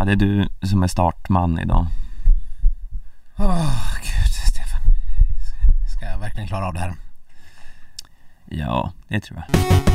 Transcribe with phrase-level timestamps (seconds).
[0.00, 1.86] Ja, det är du som är startman idag.
[3.38, 4.80] Åh gud Stefan.
[5.96, 6.94] Ska jag verkligen klara av det här?
[8.44, 9.89] Ja, det tror jag.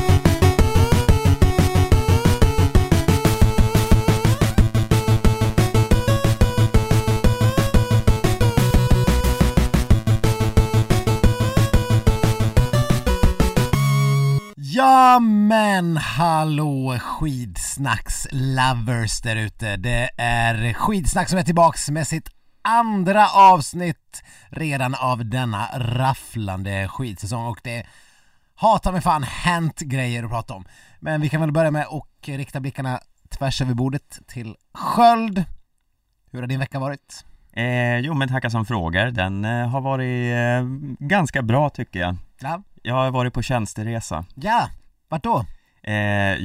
[14.85, 19.77] Ja men hallå skidsnacks-lovers där ute.
[19.77, 22.29] Det är skidsnack som är tillbaks med sitt
[22.61, 27.85] andra avsnitt redan av denna rafflande skidsäsong och det
[28.55, 30.65] har ta mig fan hänt grejer att prata om.
[30.99, 35.43] Men vi kan väl börja med att rikta blickarna tvärs över bordet till Sköld.
[36.31, 37.25] Hur har din vecka varit?
[37.53, 40.63] Eh, jo men tackar som frågar, den eh, har varit eh,
[41.07, 42.15] ganska bra tycker jag.
[42.39, 44.25] Ja, Jag har varit på tjänsteresa.
[44.35, 44.69] ja.
[45.15, 45.45] Vart då?
[45.91, 45.95] Eh,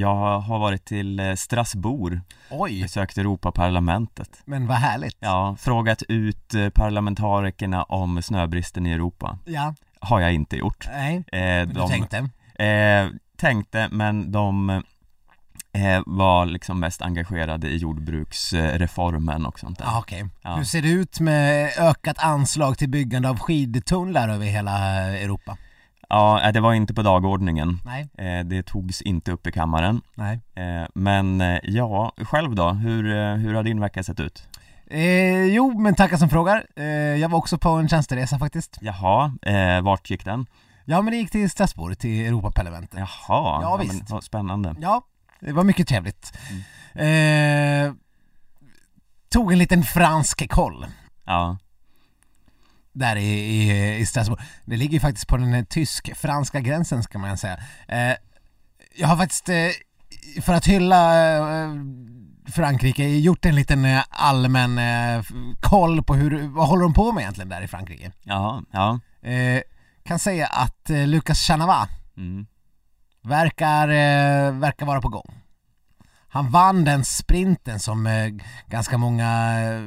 [0.00, 2.20] jag har varit till eh, Strasbourg,
[2.50, 4.42] Oj, besökt Europaparlamentet.
[4.44, 5.16] men vad härligt.
[5.20, 9.38] Ja, frågat ut eh, parlamentarikerna om snöbristen i Europa.
[9.44, 10.88] Ja, Har jag inte gjort.
[10.92, 12.16] nej, Eh, men du tänkte?
[12.64, 14.70] Eh, tänkte, men de
[15.72, 19.84] eh, var liksom mest engagerade i jordbruksreformen och sånt där.
[19.84, 20.26] Ja, okej.
[20.42, 20.54] Ja.
[20.54, 24.78] Hur ser det ut med ökat anslag till byggande av skidtunnlar över hela
[25.18, 25.56] Europa?
[26.10, 27.80] Ja, eh, det var inte på dagordningen.
[27.84, 30.00] Nej, Eh, det togs inte upp i kammaren.
[30.14, 30.40] nej.
[30.54, 32.70] Eh, men ja, själv då?
[32.70, 34.46] Hur, hur har din vecka sett ut?
[34.90, 36.66] Eh, jo, men tackar som frågar.
[36.76, 38.78] Eh, jag var också på en tjänsteresa faktiskt.
[38.80, 40.46] Jaha, eh, vart gick den?
[40.84, 42.98] Ja, men det gick till Strasbourg, till Europaparlamentet.
[42.98, 44.10] Jaha, Ja, men, visst.
[44.10, 44.74] vad spännande.
[44.80, 45.02] Ja,
[45.40, 46.32] det var mycket trevligt.
[46.94, 47.92] Eh,
[49.28, 50.86] tog en liten fransk koll
[51.26, 51.56] Ja,
[53.00, 54.40] där i, i, i Strasbourg.
[54.64, 57.58] Det ligger ju faktiskt på den tysk-franska gränsen ska man säga.
[57.88, 58.16] Eh,
[58.96, 59.68] jag har faktiskt, eh,
[60.42, 61.28] för att hylla
[61.62, 61.70] eh,
[62.52, 65.22] Frankrike, gjort en liten eh, allmän eh,
[65.60, 68.12] koll på hur, vad håller de på med egentligen där i Frankrike.
[68.22, 69.00] jaha, ja.
[69.28, 69.60] Eh,
[70.04, 72.46] kan säga att Lucas Chanava Mm.
[73.22, 73.86] verkar,
[74.50, 75.39] verkar vara på gång.
[76.32, 78.28] Han vann den sprinten som eh,
[78.66, 79.82] ganska många eh,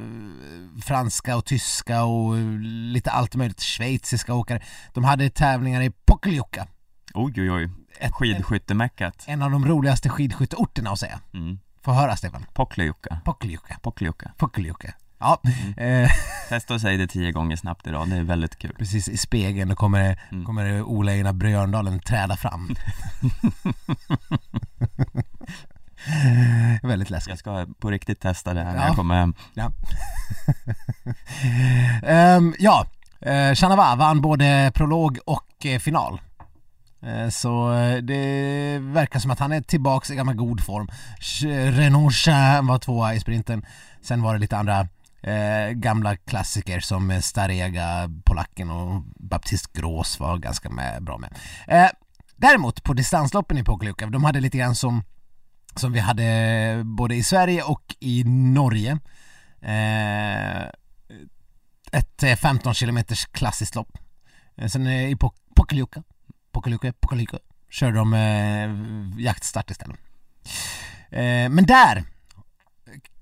[0.82, 2.44] franska och tyska och eh,
[2.92, 4.62] lite allt möjligt schweiziska åkare.
[4.92, 6.66] De hade tävlingar i Pokljuka,
[7.14, 7.70] Oj, oj, oj.
[8.12, 9.24] Skidskyttemeckat.
[9.26, 11.20] en av de roligaste skidskytteorterna att säga.
[11.34, 11.58] Mm.
[11.84, 12.46] Få höra Stefan.
[12.54, 13.20] Pokljuka.
[13.24, 14.32] Pokljuka, Pokljuka.
[14.36, 14.94] Pokljuka.
[15.18, 15.40] Ja,
[15.76, 16.10] eh,
[16.48, 18.74] Testa att säga det tio gånger snabbt idag, det är väldigt kul.
[18.78, 20.44] precis i spegeln då kommer, det- Mm.
[20.44, 22.68] kommer Ola Einar Björndalen träda fram.
[26.82, 27.28] Väldigt läskigt.
[27.30, 28.86] Jag ska på riktigt testa det här när Ja.
[28.86, 29.34] jag kommer hem.
[29.54, 29.70] Ja.
[32.02, 32.86] Ehm, ja,
[33.26, 36.20] uh, Chanava vann både prolog och eh, final.
[37.02, 40.88] Eh, så eh, det verkar som att han är tillbaks i gammal god form.
[41.20, 43.66] Ch- Renaud Chin var tvåa i sprinten.
[44.02, 44.88] Sen var det lite andra
[45.22, 51.34] eh, gamla klassiker som eh, Starega, polacken och Baptist Grås var ganska med, bra med.
[51.66, 51.90] Eh,
[52.36, 55.02] däremot på distansloppen i Pokljuka, de hade lite grann som
[55.76, 58.98] som vi hade både i Sverige och i Norge.
[59.62, 60.62] Eh,
[61.92, 63.98] ett eh, 15 kilometers klassiskt lopp.
[64.56, 66.02] Eh, Sen eh, i Pok- Pokljuka,
[66.52, 67.38] Pokljuka, Pokljuka
[67.70, 68.70] körde de eh,
[69.24, 69.96] jaktstart istället.
[71.10, 72.04] Eh, men där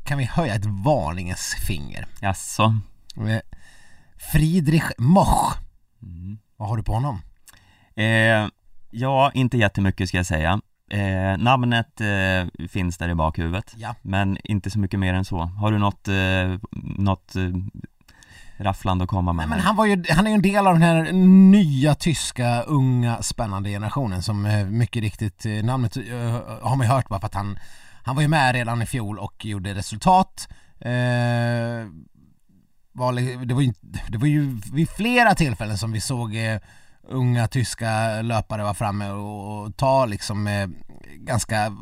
[0.04, 2.06] kan vi höja ett varningens finger.
[2.20, 2.76] Jaså?
[3.16, 3.40] Eh,
[4.32, 5.54] Friedrich Moch,
[6.02, 6.38] Mm.
[6.56, 7.22] vad har du på honom?
[7.96, 8.48] Eh,
[8.90, 10.60] ja, inte jättemycket ska jag säga.
[10.92, 13.94] Eh, namnet eh, finns där i bakhuvudet, Ja.
[14.02, 15.38] men inte så mycket mer än så.
[15.42, 16.14] Har du något, eh,
[16.98, 17.42] något eh,
[18.58, 19.48] rafflande att komma med?
[19.48, 21.12] Nej, men han, var ju, han är ju en del av den här
[21.50, 25.96] nya tyska unga spännande generationen som eh, mycket riktigt, eh, namnet
[26.62, 27.58] har man ju hört bara för att han,
[28.04, 30.48] han var ju med redan i fjol och gjorde resultat.
[32.94, 33.12] Var,
[33.46, 33.72] det, var ju,
[34.08, 36.36] det var ju vid flera tillfällen som vi såg
[37.08, 40.68] unga tyska löpare vara framme och, och ta liksom eh,
[41.14, 41.76] ganska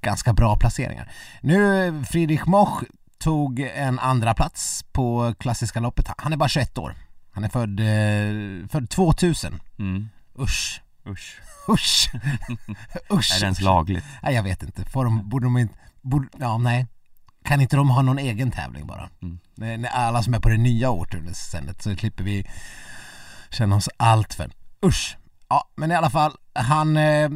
[0.00, 1.12] ganska bra placeringar.
[1.40, 2.82] Nu Friedrich Moch
[3.18, 6.08] tog en andra plats på klassiska loppet.
[6.16, 6.94] Han är bara 21 år.
[7.32, 9.60] Han är född, eh, född 2000.
[9.78, 10.08] Mm.
[10.38, 10.82] Usch.
[11.06, 12.10] Usch, Usch.
[13.12, 13.36] Usch.
[13.36, 14.04] är det ens lagligt?
[14.22, 14.84] Nej, jag vet inte.
[14.84, 16.86] Får de, borde de inte, borde, ja nej.
[17.44, 19.10] Kan inte de ha någon egen tävling bara?
[19.22, 19.86] Mm.
[19.92, 22.46] Alla som är på det nya årtusendet så klipper vi
[23.52, 24.50] känna oss allt för.
[24.86, 25.16] Usch.
[25.48, 27.30] Ja, men i alla fall, han eh,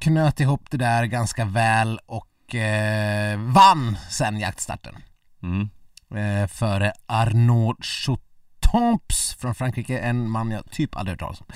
[0.00, 4.94] knöt ihop det där ganska väl och eh, vann sen jaktstarten.
[5.42, 5.70] Mm.
[6.14, 11.46] Eh, före Arnaud Choutomps från Frankrike, en man jag typ aldrig hört talas om.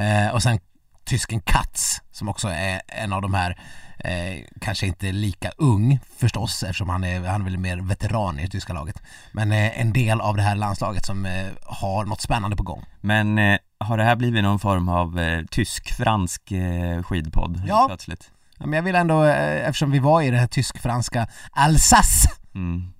[0.00, 0.60] Eh, och sen
[1.08, 3.58] tysken Katz som också är en av de här
[4.04, 8.42] Eh, kanske inte lika ung förstås eftersom han är, han är väl mer veteran i
[8.42, 9.02] det tyska laget.
[9.32, 12.84] Men eh, en del av det här landslaget som eh, har något spännande på gång.
[13.00, 17.84] Men eh, har det här blivit någon form av eh, tysk-fransk eh, skidpodd Ja.
[17.88, 18.30] plötsligt?
[18.58, 22.92] Ja, men jag vill ändå, eftersom vi var i det här tysk-franska Alsace Mm.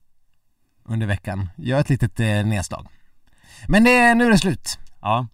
[0.84, 2.86] under veckan, göra ett litet nedslag.
[3.68, 4.78] Men det, nu är det slut.
[5.00, 5.26] Ja,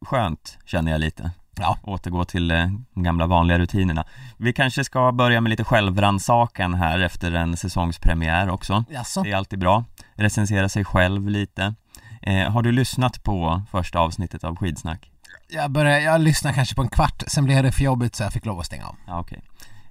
[0.00, 1.30] skönt känner jag lite
[1.60, 1.78] Ja.
[1.82, 4.04] Återgå till eh, de gamla vanliga rutinerna
[4.36, 9.22] Vi kanske ska börja med lite självrannsakan här efter en säsongspremiär också Jaså?
[9.22, 9.84] Det är alltid bra
[10.14, 11.74] Recensera sig själv lite
[12.22, 15.10] eh, Har du lyssnat på första avsnittet av Skidsnack?
[15.48, 18.32] Jag, började, jag lyssnade kanske på en kvart, sen blev det för jobbigt så jag
[18.32, 18.96] fick lov att stänga av.
[19.06, 19.42] Ja, okej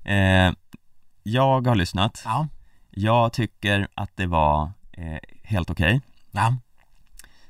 [0.03, 0.53] eh,
[1.23, 2.47] Jag har lyssnat Ja.
[2.89, 6.01] Jag tycker att det var eh, helt okej
[6.31, 6.55] Ja.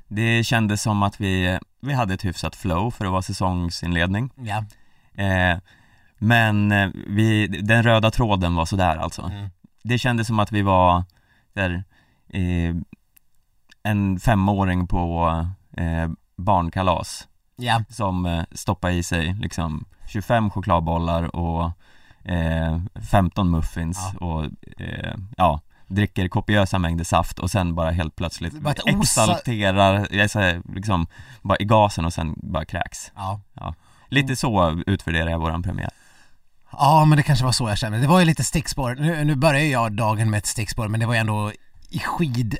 [0.08, 4.64] Det kändes som att vi, vi hade ett hyfsat flow för att vara säsongsinledning Ja.
[5.24, 5.58] eh,
[6.18, 9.48] Men eh, vi, den röda tråden var sådär alltså Mm.
[9.82, 11.04] Det kändes som att vi var
[11.52, 11.84] där,
[12.28, 12.74] eh,
[13.82, 15.28] en femåring på
[15.76, 17.82] eh, barnkalas Ja.
[17.88, 21.70] som eh, stoppade i sig liksom 25 chokladbollar och
[22.30, 22.80] eh,
[23.10, 24.44] 15 muffins och
[24.78, 30.62] eh, ja, dricker kopiösa mängder saft och sen bara helt plötsligt Bara exalterar, jag säger
[30.74, 31.06] liksom
[31.42, 33.40] bara i gasen och sen bara kräks Ja.
[34.08, 35.90] Lite så utvärderar jag våran premiär
[36.72, 37.98] Ja, men det kanske var så jag kände.
[37.98, 38.94] Det var ju lite stickspår.
[38.94, 41.52] Nu, nu börjar jag dagen med ett stickspår, men det var ju ändå
[41.88, 42.58] i skid,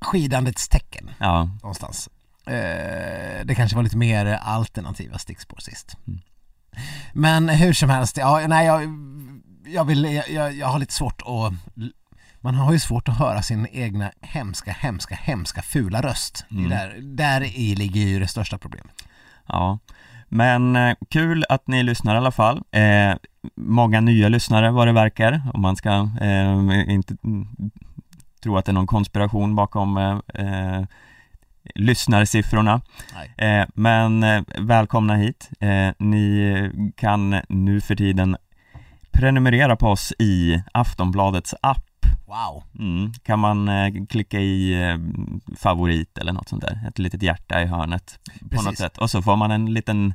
[0.00, 2.08] skidandets tecken Ja, någonstans.
[2.46, 5.96] Eh, det kanske var lite mer alternativa stickspår sist.
[6.06, 6.20] Mm.
[7.12, 8.82] Men hur som helst, ja, nej jag,
[9.66, 11.52] jag vill, jag, jag har lite svårt att
[12.42, 16.44] man har ju svårt att höra sin egna hemska, hemska, hemska fula röst.
[16.50, 16.68] Mm.
[16.68, 18.94] Där, där i ligger ju det största problemet.
[19.46, 19.78] Ja,
[20.28, 22.62] men eh, kul att ni lyssnar i alla fall.
[22.70, 23.14] Eh,
[23.56, 27.16] många nya lyssnare vad det verkar, om man ska eh, inte
[28.42, 30.84] tro att det är någon konspiration bakom eh, eh,
[31.74, 32.80] lyssnarsiffrorna.
[33.36, 35.50] Eh, men eh, välkomna hit.
[35.60, 38.36] Eh, ni kan nu för tiden
[39.12, 41.84] prenumerera på oss i Aftonbladets app.
[42.32, 42.62] Wow.
[42.78, 43.12] Mm.
[43.14, 44.96] Kan man eh, klicka i eh,
[45.56, 48.66] favorit eller något sånt där, ett litet hjärta i hörnet på Precis.
[48.66, 50.14] något sätt och så får man en liten,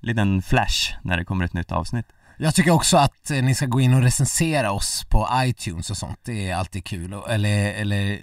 [0.00, 2.06] liten flash när det kommer ett nytt avsnitt.
[2.36, 5.96] Jag tycker också att eh, ni ska gå in och recensera oss på iTunes och
[5.96, 6.18] sånt.
[6.24, 7.14] Det är alltid kul.
[7.14, 8.18] Och- Eller, eller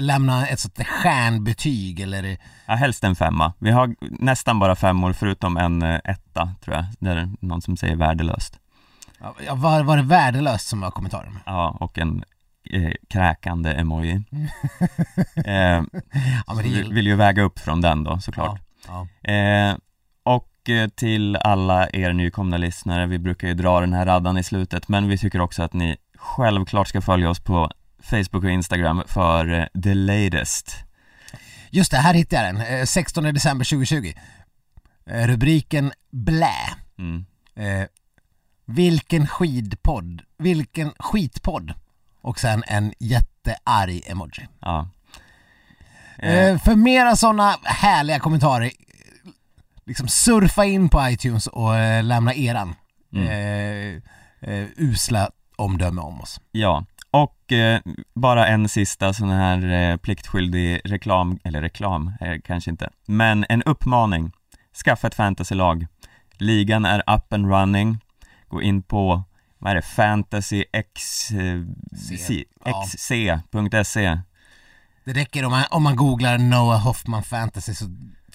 [0.00, 2.36] lämna ett sånt stjärnbetyg eller
[2.66, 3.52] Ja, helst en femma.
[3.58, 7.76] Vi har nästan bara femmor förutom en eh, etta tror jag, där är någon som
[7.76, 8.58] säger värdelöst.
[9.46, 11.38] ja, var, var det värdelöst som var kommentaren?
[11.46, 12.24] Ja, och en
[12.70, 14.12] eh, kräkande emoji.
[15.44, 15.84] eh, Ja
[16.46, 18.60] så men det vi gillar vill ju väga upp från den då såklart.
[18.86, 19.32] ja.
[19.32, 19.76] Eh,
[20.22, 24.42] och eh, till alla er nykomna lyssnare, vi brukar ju dra den här raddan i
[24.42, 27.70] slutet, men vi tycker också att ni självklart ska följa oss på
[28.02, 30.76] Facebook och Instagram för eh, the latest.
[31.70, 32.80] Just det, här hittade jag den.
[32.80, 34.12] Eh, 16 december 2020.
[35.06, 36.54] Eh, Rubriken Blä.
[36.98, 37.24] Mm.
[37.54, 37.86] Eh,
[38.66, 40.22] vilken skidpodd.
[40.38, 41.74] Vilken skitpodd.
[42.22, 44.48] Och sen en jättearg emoji.
[44.60, 44.88] Ja.
[46.18, 48.70] Eh, för mera sådana härliga kommentarer,
[49.86, 52.74] liksom surfa in på iTunes och eh, lämna eran
[53.14, 53.26] Mm.
[53.28, 54.02] eh,
[54.50, 56.40] eh, usla omdöme om oss.
[56.52, 57.80] Ja, och eh,
[58.14, 62.12] bara en sista sån här pliktskyldig reklam, eller reklam
[62.44, 64.32] kanske inte, men en uppmaning.
[64.84, 65.86] Skaffa ett fantasylag.
[66.32, 67.98] Ligan är up and running.
[68.48, 69.22] Gå in på,
[69.62, 71.62] vad är det, fantasyx, eh,
[72.08, 72.16] C.
[72.18, 72.84] C- Ja.
[72.86, 74.18] xc.se.
[75.04, 77.84] Det räcker om man, om man googlar Noah Hoffman fantasy så,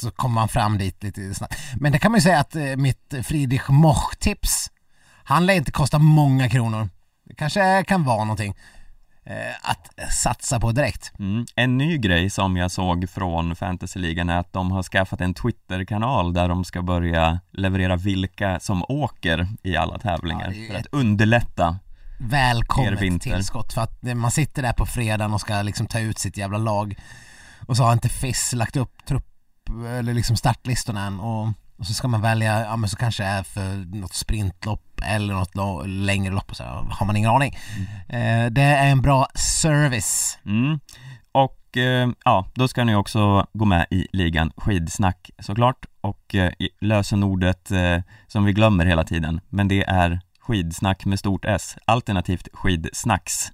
[0.02, 1.56] så kommer man fram dit lite snabbt.
[1.80, 4.72] Men det kan man ju säga att eh, mitt Friedrich Moch-tips,
[5.24, 6.90] han lär inte kosta många kronor.
[7.26, 8.77] Det kanske kan vara någonting eh,
[9.62, 11.12] att satsa på direkt.
[11.20, 11.46] Mm.
[11.56, 16.34] En ny grej som jag såg från fantasyligan är att de har skaffat en Twitter-kanal
[16.34, 21.80] där de ska börja leverera vilka som åker i alla tävlingar Ja, för att underlätta
[22.20, 26.20] Er välkommet tillskott för att man sitter där på fredagen och ska liksom ta ut
[26.20, 26.96] sitt jävla lag
[27.68, 29.26] och så har inte FIS lagt upp trupp
[30.00, 33.30] eller liksom startlistorna än och, och så ska man välja, ja men så kanske det
[33.30, 37.58] är för något sprintlopp eller något lo- längre lopp och så har man ingen aning.
[38.10, 40.40] Eh, det är en bra service.
[40.46, 40.80] Mm.
[41.32, 46.52] Och eh, ja, då ska ni också gå med i ligan skidsnack såklart och eh,
[46.82, 52.48] lösenordet eh, som vi glömmer hela tiden, men det är skidsnack med stort S, alternativt
[52.54, 53.52] skidsnacks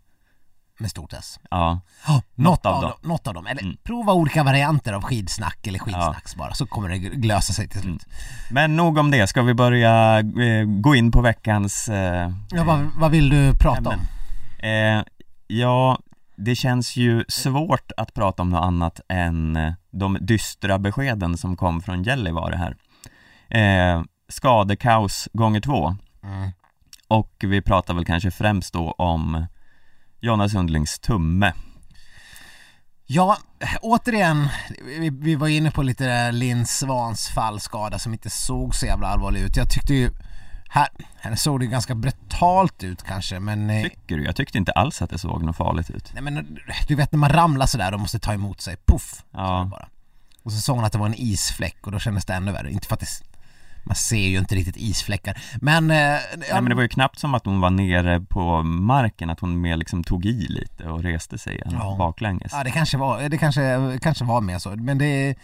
[0.79, 1.39] med stort S.
[1.51, 2.91] Ja, Ja, något, av av dem.
[3.01, 3.09] dem.
[3.09, 3.47] Något av dem.
[3.47, 3.77] Eller Mm.
[3.83, 8.05] prova olika varianter av skidsnack eller skitsnacks bara, så kommer det glösa sig till slut.
[8.51, 9.27] men nog om det.
[9.27, 13.77] Ska vi börja eh, gå in på veckans eh, Ja, vad, vad vill du prata
[13.77, 13.99] ämnen.
[13.99, 14.67] om?
[14.69, 15.03] Eh,
[15.47, 15.99] ja,
[16.35, 21.55] det känns ju svårt att prata om något annat än eh, de dystra beskeden som
[21.57, 22.75] kom från Gällivare här.
[23.59, 26.51] Eh, skadekaos gånger två Mm.
[27.07, 29.45] och vi pratar väl kanske främst då om
[30.23, 31.53] Jonas Sundlings tumme.
[33.05, 33.37] Ja,
[33.81, 34.49] återigen,
[34.99, 39.07] vi, vi var inne på lite där Linn Svans fallskada som inte såg så jävla
[39.07, 39.57] allvarlig ut.
[39.57, 40.11] Jag tyckte ju,
[40.69, 44.23] här, här såg det ganska brutalt ut kanske men eh, Tycker du?
[44.23, 46.11] Jag tyckte inte alls att det såg något farligt ut.
[46.13, 49.23] Nej men du vet när man ramlar sådär och måste ta emot sig, puff!
[49.31, 49.67] Ja.
[49.71, 49.87] bara.
[50.43, 52.71] Och så såg hon att det var en isfläck och då kändes det ännu värre.
[52.71, 53.23] Inte för att det,
[53.83, 55.41] man ser ju inte riktigt isfläckar.
[55.61, 55.91] Men...
[55.91, 55.97] Eh,
[56.37, 59.61] Nej men det var ju knappt som att hon var nere på marken, att hon
[59.61, 61.95] mer liksom tog i lite och reste sig Ja.
[61.99, 62.51] baklänges.
[62.53, 64.69] ja, det kanske var, det kanske, kanske var mer så.
[64.75, 65.35] Men det,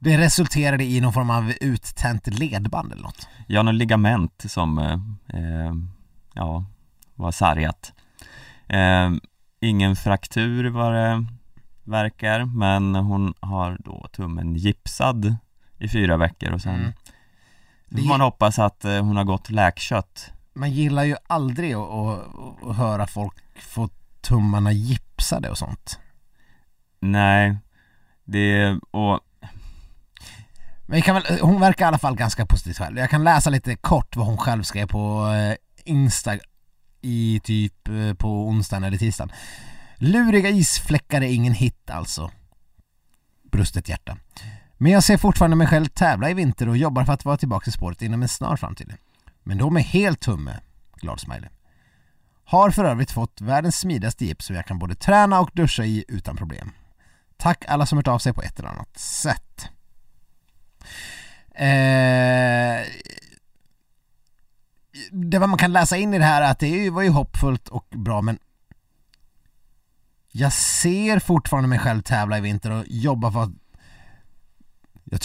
[0.00, 3.28] det resulterade i någon form av uttänt ledband eller något.
[3.46, 4.92] Ja, något ligament som, eh,
[5.40, 5.74] eh,
[6.34, 6.64] ja,
[7.14, 7.92] var sargat.
[8.68, 9.10] Eh,
[9.60, 11.26] ingen fraktur vad det
[11.84, 15.36] verkar, men hon har då tummen gipsad
[15.78, 16.92] i fyra veckor och sen Mm.
[17.90, 20.30] Får man hoppas att eh, hon har gått läkkött.
[20.54, 23.88] Man gillar ju aldrig att, att, att höra folk få
[24.20, 25.98] tummarna gipsade och sånt.
[27.00, 27.56] Nej,
[28.24, 29.20] det, och
[30.86, 32.98] Men kan väl, hon verkar i alla fall ganska positiv själv.
[32.98, 36.38] Jag kan läsa lite kort vad hon själv skrev på eh, Insta
[37.00, 39.32] i typ eh, på onsdagen eller tisdagen.
[39.96, 42.30] Luriga isfläckar är ingen hit alltså.
[43.42, 44.16] Brustet hjärta.
[44.78, 47.68] Men jag ser fortfarande mig själv tävla i vinter och jobbar för att vara tillbaka
[47.68, 48.94] i spåret inom en snar framtid.
[49.42, 50.60] Men då med helt tumme.
[51.00, 51.50] Glad smiley.
[52.44, 56.04] Har för övrigt fått världens smidigaste gips som jag kan både träna och duscha i
[56.08, 56.72] utan problem.
[57.36, 59.68] Tack alla som hört av sig på ett eller annat sätt.
[61.54, 62.86] Eh,
[65.10, 67.86] det man kan läsa in i det här är att det var ju hoppfullt och
[67.90, 68.38] bra men
[70.32, 73.50] jag ser fortfarande mig själv tävla i vinter och jobba för att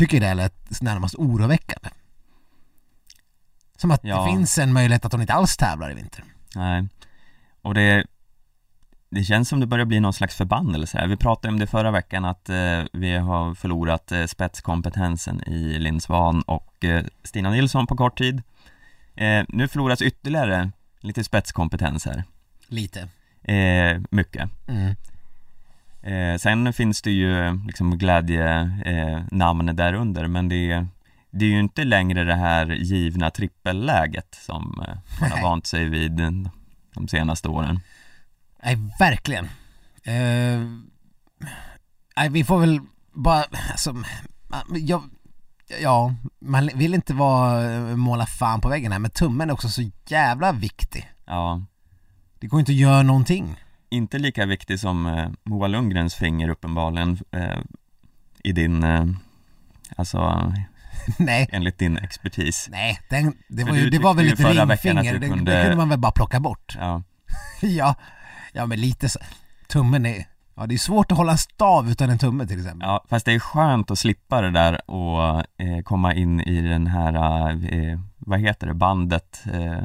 [0.01, 1.89] tycker det lät närmast oroväckande.
[3.77, 4.21] Som att Ja.
[4.23, 6.23] det finns en möjlighet att hon inte alls tävlar i vinter.
[6.55, 6.87] Nej,
[7.61, 8.05] och det
[9.09, 11.07] det känns som det börjar bli någon slags förbannelse här.
[11.07, 16.01] Vi pratade om det förra veckan att eh, vi har förlorat eh, spetskompetensen i Linn
[16.01, 18.41] Svan och eh, Stina Nilsson på kort tid.
[19.15, 22.23] Eh, nu förloras ytterligare lite spetskompetens här.
[22.67, 22.99] Lite.
[23.53, 24.49] Eh, mycket.
[24.67, 24.95] Mm.
[26.03, 30.87] Eh, sen finns det ju eh, liksom glädjenamn eh, där under men det är,
[31.31, 35.89] det är ju inte längre det här givna trippelläget som eh, man har vant sig
[35.89, 36.11] vid
[36.93, 37.79] de senaste åren.
[38.63, 39.45] Nej, verkligen.
[40.03, 40.67] Eh,
[42.15, 42.79] nej, vi får väl
[43.13, 43.95] bara, alltså,
[44.75, 45.03] jag,
[45.81, 49.91] ja, man vill inte vara, måla fan på väggen här, men tummen är också så
[50.07, 51.11] jävla viktig.
[51.25, 51.61] Ja,
[52.39, 53.57] Det går inte att göra någonting.
[53.91, 57.57] Inte lika viktig som eh, Moa Lundgrens finger uppenbarligen eh,
[58.43, 59.05] i din, eh,
[59.95, 60.51] alltså
[61.17, 62.67] nej, enligt din expertis.
[62.71, 65.89] nej, den, det, var ju, det var väl att ringfinger, det, kunde- det kunde man
[65.89, 66.75] väl bara plocka bort.
[66.79, 67.03] Ja,
[67.61, 67.95] ja,
[68.53, 69.19] ja men lite så.
[69.67, 72.87] Tummen är, ja det är svårt att hålla en stav utan en tumme till exempel.
[72.89, 76.87] ja, fast det är skönt att slippa det där och eh, komma in i den
[76.87, 77.13] här,
[77.73, 79.83] eh, vad heter det, bandet eh,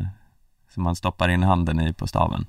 [0.75, 2.46] som man stoppar in handen i på staven.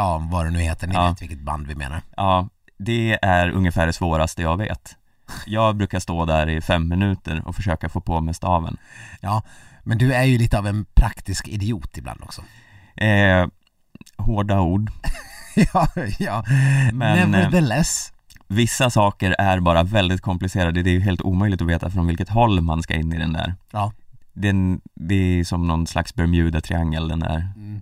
[0.00, 1.08] Ja, vad det nu heter, ni Ja.
[1.08, 2.02] vet vilket band vi menar.
[2.16, 4.96] Ja, det är ungefär det svåraste jag vet.
[5.46, 8.76] Jag brukar stå där i fem minuter och försöka få på mig staven.
[9.20, 9.42] Ja,
[9.82, 12.42] men du är ju lite av en praktisk idiot ibland också.
[12.96, 13.46] Eh,
[14.16, 14.90] hårda ord.
[15.72, 15.88] ja,
[16.18, 16.44] ja.
[16.92, 18.12] Men, eh, Nevertheless.
[18.48, 20.82] Vissa saker är bara väldigt komplicerade.
[20.82, 23.32] Det är ju helt omöjligt att veta från vilket håll man ska in i den
[23.32, 23.54] där.
[23.72, 23.92] Ja.
[24.32, 27.80] Den, det är som någon slags Bermuda-triangel, den där Mm.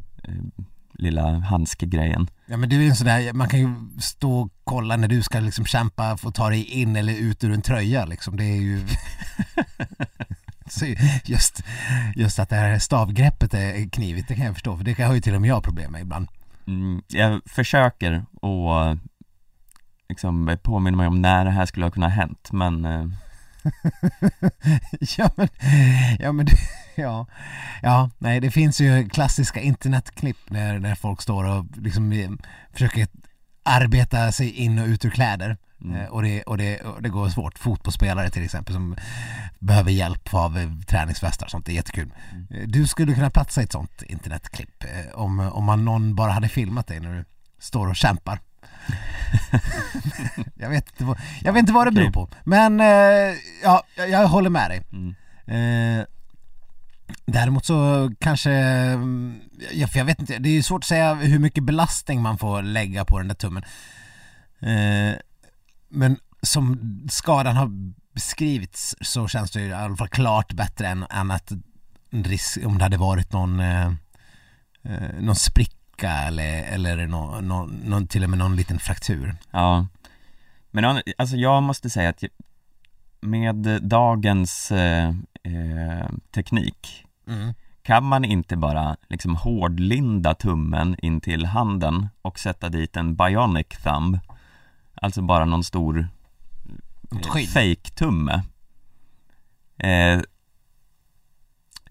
[0.98, 2.30] Eh, lilla handskegrejen.
[2.46, 5.22] Ja men du är en sån där, man kan ju stå och kolla när du
[5.22, 8.36] ska liksom kämpa för att ta dig in eller ut ur en tröja liksom.
[8.36, 8.86] Det är ju...
[10.70, 10.86] Så
[11.24, 11.62] just,
[12.16, 14.76] just att det här stavgreppet är knivigt, det kan jag förstå.
[14.76, 16.28] För det har ju till och med jag problem med ibland.
[16.66, 18.12] Mm, jag försöker
[18.42, 18.98] att
[20.08, 23.06] liksom påminna mig om när det här skulle ha kunnat ha hänt, men eh,
[25.18, 25.48] ja men,
[26.18, 26.46] ja men,
[26.94, 27.26] ja,
[27.82, 32.30] ja, nej det finns ju klassiska internetklipp när, när folk står och liksom eh,
[32.72, 33.06] försöker
[33.62, 35.56] arbeta sig in och ut ur kläder.
[35.84, 35.96] mm.
[35.96, 37.58] Eh, Och, det, och, det, och det går svårt.
[37.58, 38.96] Fotbollsspelare till exempel som
[39.58, 42.10] behöver hjälp av eh, träningsvästar och sånt, det är jättekul.
[42.32, 42.70] Mm.
[42.70, 44.84] Du skulle kunna platsa i ett sånt internetklipp
[45.14, 47.24] om, om man någon bara hade filmat dig när du
[47.58, 48.40] står och kämpar.
[50.54, 54.28] jag, vet inte vad, jag vet inte vad det beror på, men eh, ja, jag,
[54.28, 54.82] håller med dig.
[54.92, 55.14] Mm.
[55.46, 56.06] Eh,
[57.26, 58.50] däremot så kanske,
[59.72, 62.62] ja, för jag vet inte, det är svårt att säga hur mycket belastning man får
[62.62, 63.62] lägga på den där tummen.
[64.60, 65.14] Eh,
[65.88, 66.78] men som
[67.10, 67.70] skadan har
[68.14, 71.52] beskrivits så känns det ju i alla fall klart bättre än, än att
[72.10, 73.86] risk, om det hade varit någon, eh,
[74.82, 79.36] eh, någon spricka eller, eller någon, någon, någon, till och med någon liten fraktur.
[79.50, 79.86] Ja.
[80.70, 82.24] Men alltså jag måste säga att
[83.20, 85.08] med dagens eh,
[85.42, 87.54] eh, teknik Mm.
[87.82, 93.66] kan man inte bara liksom hårdlinda tummen in till handen och sätta dit en bionic
[93.68, 94.18] thumb
[94.94, 96.08] Alltså bara någon stor
[97.12, 98.42] eh, fake-tumme
[99.78, 100.20] eh,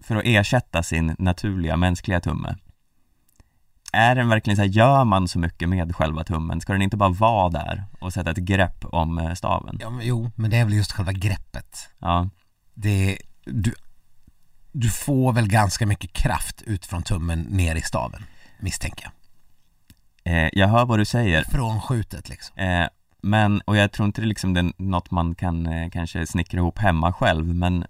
[0.00, 2.56] För att ersätta sin naturliga mänskliga tumme
[3.92, 6.60] Är den verkligen så här, gör man så mycket med själva tummen?
[6.60, 9.78] Ska den inte bara vara där och sätta ett grepp om eh, staven?
[9.80, 11.88] Ja, men, jo, men det är väl just själva greppet.
[11.98, 12.28] Ja,
[12.74, 13.74] Det, du,
[14.72, 18.22] du får väl ganska mycket kraft ut från tummen ner i staven,
[18.60, 19.10] misstänker
[20.24, 20.34] jag.
[20.44, 22.58] eh, jag hör vad du säger Från skjutet liksom.
[22.58, 22.86] Eh,
[23.22, 26.26] men, och jag tror inte det är liksom det är något man kan eh, kanske
[26.26, 27.86] snickra ihop hemma själv men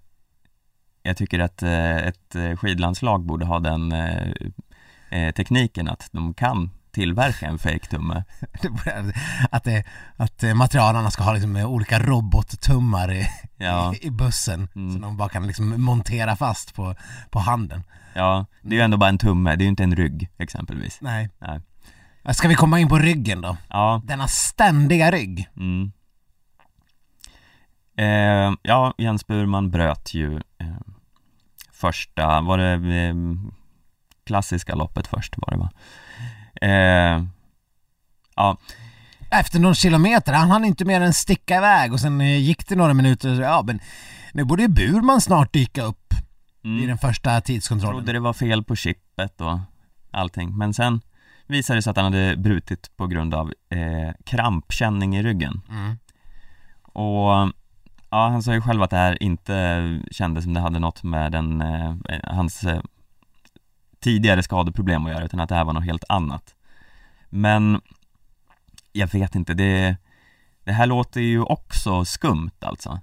[1.03, 3.91] jag tycker att eh, ett eh, skidlandslag borde ha den
[5.11, 7.59] eh, eh, tekniken att de kan tillverka en
[8.69, 9.13] borde-
[9.51, 9.83] att, det,
[10.17, 13.93] att eh, materialarna ska ha liksom eh, olika robottummar i, Ja.
[14.01, 14.91] i bussen Mm.
[14.93, 16.95] som de bara kan liksom montera fast på,
[17.29, 17.83] på handen.
[18.13, 20.97] Ja, det är ju ändå bara en tumme, det är ju inte en rygg exempelvis.
[21.01, 21.29] Nej.
[21.39, 21.61] Nej.
[22.33, 23.57] Ska vi komma in på ryggen då?
[23.69, 25.47] Ja, Denna ständiga rygg.
[25.57, 25.91] mm.
[27.97, 30.67] eh, ja, Jens Burman bröt ju eh,
[31.71, 32.73] första, var det
[33.07, 33.15] eh,
[34.29, 35.69] klassiska loppet först var det va?
[36.61, 37.23] Eh,
[38.35, 38.57] ja,
[39.31, 42.75] Efter någon kilometer, han hann inte mer än sticka iväg och sen eh, gick det
[42.75, 43.79] några minuter, så, ja men
[44.33, 46.13] nu borde ju Burman snart dyka upp
[46.63, 46.87] i mm.
[46.87, 47.97] den första tidskontrollen.
[47.97, 49.59] trodde det var fel på chippet och
[50.11, 51.01] allting Men sen
[51.47, 55.97] visade det sig att han hade brutit på grund av eh, krampkänning i ryggen Mm.
[56.93, 57.53] Och
[58.09, 61.31] ja, han sa ju själv att det här inte kändes som det hade något med
[61.31, 62.81] den, eh, hans eh,
[63.99, 66.55] tidigare skadeproblem att göra utan att det här var något helt annat
[67.29, 67.81] Men
[68.91, 69.97] jag vet inte, det,
[70.63, 72.99] det här låter ju också skumt alltså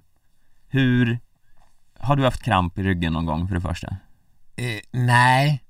[0.67, 1.19] Hur,
[1.99, 3.87] har du haft kramp i ryggen någon gång för det första?
[4.55, 5.63] Eh, nej,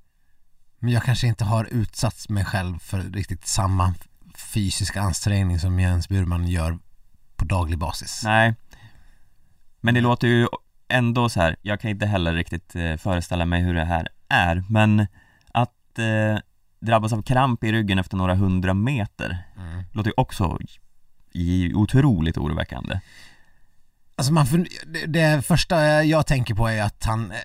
[0.78, 3.94] men jag kanske inte har utsatt mig själv för riktigt samma
[4.34, 6.78] fysiska ansträngning som Jens Burman gör
[7.36, 8.20] på daglig basis.
[8.24, 8.54] Nej
[9.80, 10.46] Men det låter ju
[10.88, 11.56] ändå så här.
[11.62, 15.06] jag kan inte heller riktigt eh, föreställa mig hur det här är Men
[15.52, 16.38] att eh,
[16.80, 19.84] drabbas av kramp i ryggen efter några hundra meter Mm.
[19.92, 20.58] Låter ju också
[21.74, 23.00] otroligt oroväckande
[24.16, 24.46] Alltså man
[24.86, 27.36] det, det första jag tänker på är att han, eh,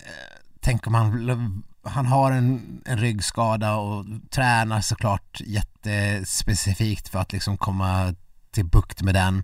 [0.59, 7.57] tänk om han, han har en, en ryggskada och tränar såklart jättespecifikt för att liksom
[7.57, 8.15] komma
[8.51, 9.43] till bukt med den.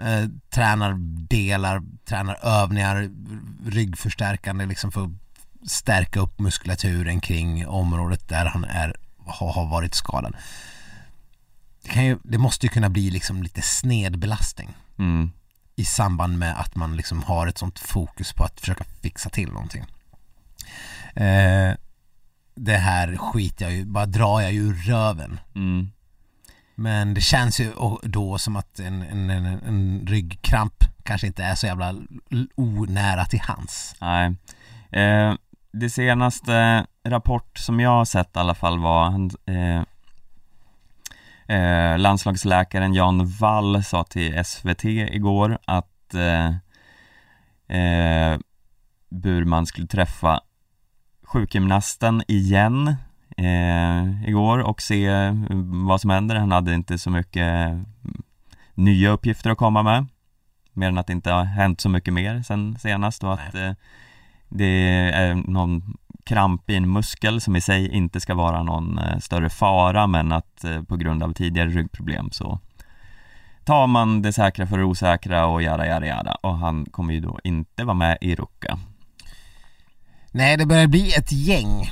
[0.00, 0.94] Eh, tränar
[1.28, 3.10] delar, tränar övningar,
[3.66, 5.10] ryggförstärkande liksom för att
[5.66, 10.36] stärka upp muskulaturen kring området där han är, har, har varit skadad.
[11.82, 15.30] Det, kan ju, det måste ju kunna bli liksom lite snedbelastning mm.
[15.76, 19.52] i samband med att man liksom har ett sånt fokus på att försöka fixa till
[19.52, 19.84] någonting.
[21.14, 21.74] Eh,
[22.54, 25.40] det här skiter jag ju, bara drar jag ju röven.
[25.54, 25.90] Mm.
[26.74, 31.54] Men det känns ju då som att en, en, en, en ryggkramp kanske inte är
[31.54, 31.94] så jävla
[32.56, 33.94] onära till hands.
[34.00, 34.36] Nej
[34.90, 35.34] eh,
[35.80, 39.82] Det senaste rapport som jag har sett i alla fall var han, eh,
[41.58, 46.48] eh, Landslagsläkaren Jan Wall sa till SVT igår att eh,
[47.78, 48.38] eh,
[49.08, 50.40] Burman skulle träffa
[51.22, 52.96] sjukgymnasten igen
[53.36, 55.10] eh, igår och se
[55.86, 56.36] vad som händer.
[56.36, 57.76] Han hade inte så mycket
[58.74, 60.06] nya uppgifter att komma med
[60.72, 63.54] mer än att det inte har hänt så mycket mer sen senast och att
[64.48, 69.18] det är någon kramp i en muskel som i sig inte ska vara någon eh,
[69.18, 72.60] större fara men att eh, på grund av tidigare ryggproblem så
[73.64, 77.20] tar man det säkra för det osäkra och jada jada jada och han kommer ju
[77.20, 78.78] då inte vara med i Ruka.
[80.30, 81.90] Nej, det börjar bli ett gäng.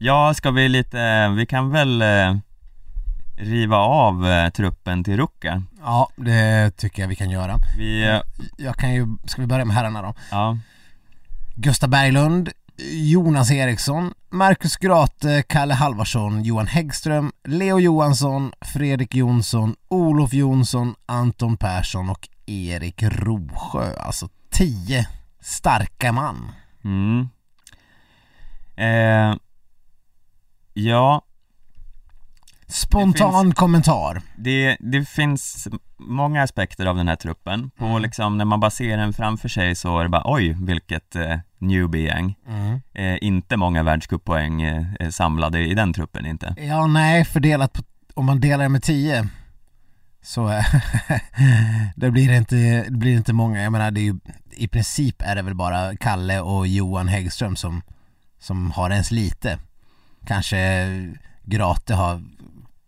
[0.00, 2.36] Ja, ska vi lite, vi kan väl eh,
[3.38, 5.62] riva av truppen till Ruka.
[5.82, 7.56] Ja, det tycker jag vi kan göra.
[7.78, 8.20] Vi,
[8.56, 10.14] Jag kan ju, ska vi börja med herrarna då?
[10.30, 10.58] ja,
[11.58, 12.50] Gustav Berglund,
[12.92, 21.56] Jonas Eriksson, Marcus Grate, Kalle Halvarsson, Johan Häggström, Leo Johansson, Fredrik Jonsson, Olof Jonsson, Anton
[21.56, 23.96] Persson och Erik Rosjö.
[23.96, 25.08] Alltså tio
[25.40, 26.52] starka man.
[26.84, 27.28] Mm.
[28.76, 29.36] Eh,
[30.74, 31.22] ja,
[32.68, 34.22] Spontan kommentar.
[34.36, 37.70] det, det finns många aspekter av den här truppen.
[37.70, 38.02] På Mm.
[38.02, 41.38] liksom, när man bara ser den framför sig så är det bara oj, vilket eh,
[41.58, 42.34] newbie-gäng.
[42.48, 42.80] Mm.
[42.94, 46.54] Eh, inte många världscuppoäng eh, är samlade i den truppen inte.
[46.58, 47.82] Ja, nej, fördelat på,
[48.14, 49.28] om man delar med tio
[50.26, 50.64] så eh,
[51.96, 52.56] det blir inte,
[52.88, 53.62] det blir inte många.
[53.62, 54.18] Jag menar, det är ju,
[54.50, 57.82] i princip är det väl bara Kalle och Johan Häggström som,
[58.38, 59.58] som har ens lite.
[60.26, 60.86] Kanske
[61.44, 62.22] Grate har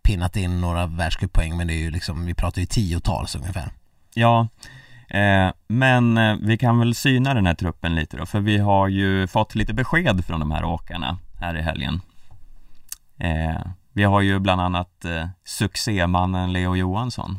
[0.03, 3.71] pinnat in några världscuppoäng men det är ju liksom, vi pratar ju tiotals ungefär.
[4.13, 4.47] Ja,
[5.09, 8.87] eh, men eh, vi kan väl syna den här truppen lite då, för vi har
[8.87, 12.01] ju fått lite besked från de här åkarna här i helgen.
[13.17, 13.61] Eh,
[13.93, 17.37] vi har ju bland annat eh, succémannen Leo Johansson.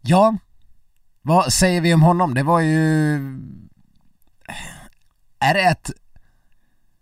[0.00, 0.36] Ja,
[1.22, 2.34] vad säger vi om honom?
[2.34, 3.14] Det var ju...
[5.38, 5.90] Är det ett...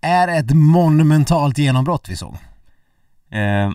[0.01, 2.37] Är det ett monumentalt genombrott vi såg?
[3.31, 3.71] Eh,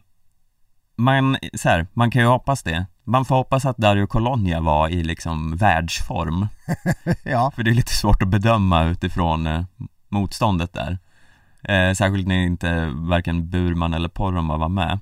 [0.95, 2.86] man, så här, man kan ju hoppas det.
[3.07, 6.47] Man får hoppas att Dario Colonia var i liksom världsform,
[7.23, 7.51] ja.
[7.55, 9.63] för det är lite svårt att bedöma utifrån eh,
[10.09, 10.97] motståndet där.
[11.63, 14.99] Eh, särskilt när inte varken Burman eller Poromaa var med.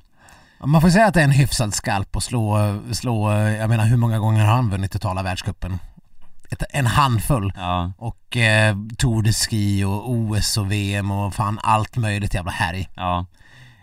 [0.64, 2.58] Man får säga att det är en hyfsad skalp att slå,
[2.92, 5.80] slå, jag menar hur många gånger har han vunnit totala världscupen?
[6.70, 7.54] En handfull.
[7.56, 12.52] Ja, Och eh, Tour de Ski och OS och VM och fan allt möjligt jävla
[12.52, 12.90] härj.
[12.96, 13.26] ja,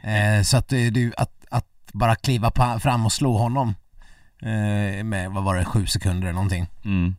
[0.04, 3.74] Eh, så att, det- att, att bara kliva fram och slå honom eh,
[5.04, 6.66] med, vad var det, sju sekunder eller någonting.
[6.84, 7.16] mm.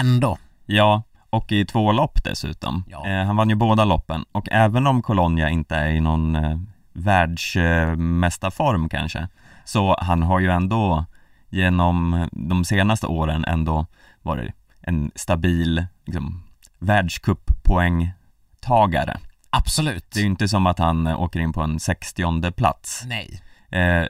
[0.00, 0.38] Ändå.
[0.66, 2.84] Ja, och i två lopp dessutom.
[2.88, 3.08] Ja.
[3.08, 6.58] Eh, han vann ju båda loppen och även om Colonia inte är i någon eh,
[6.92, 9.28] världsmästarform kanske,
[9.64, 11.04] så han har ju ändå
[11.50, 13.86] genom de senaste åren ändå
[14.22, 16.42] varit en stabil liksom,
[16.78, 19.18] världscuppoängtagare.
[19.50, 20.10] Absolut.
[20.10, 23.02] Det är ju inte som att han eh, åker in på en 60 plats.
[23.06, 23.40] Nej.
[23.70, 24.06] Eh,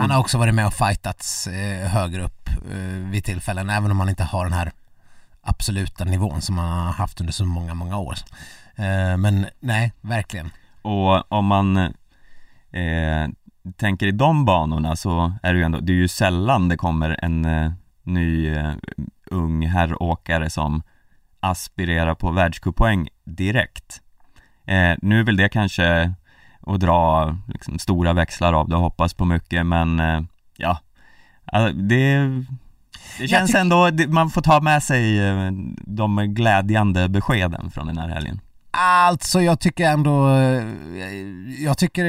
[0.00, 4.00] Han har också varit med och fightats eh, högre upp eh, vid tillfällen, även om
[4.00, 4.72] han inte har den här
[5.42, 8.14] absoluta nivån som han har haft under så många, många år.
[8.76, 10.50] Eh, men nej, verkligen.
[10.82, 13.28] Och om man eh,
[13.76, 17.24] tänker i de banorna så är det ju ändå, det är ju sällan det kommer
[17.24, 18.72] en eh, ny eh,
[19.30, 20.82] ung herråkare som
[21.40, 24.00] aspirerar på världscuppoäng direkt.
[24.66, 26.12] Eh, nu är väl det kanske
[26.70, 30.20] att dra liksom, stora växlar av det och hoppas på mycket men eh,
[30.56, 30.78] ja,
[31.44, 32.18] alltså, det,
[33.18, 38.08] det känns ändå, man får ta med sig eh, de glädjande beskeden från den här
[38.08, 38.40] helgen.
[38.70, 40.64] Alltså jag tycker ändå, eh,
[41.64, 42.04] jag tycker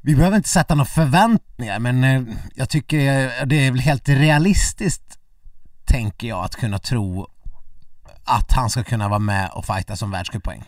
[0.00, 5.18] vi behöver inte sätta några förväntningar men jag tycker det är väl helt realistiskt
[5.84, 7.28] tänker jag att kunna tro
[8.24, 10.62] att han ska kunna vara med och fighta som världscuppoäng.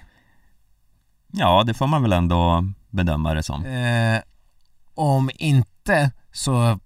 [1.38, 3.64] Ja, det får man väl ändå bedöma det som.
[3.64, 4.20] Eh,
[4.94, 6.78] om inte så,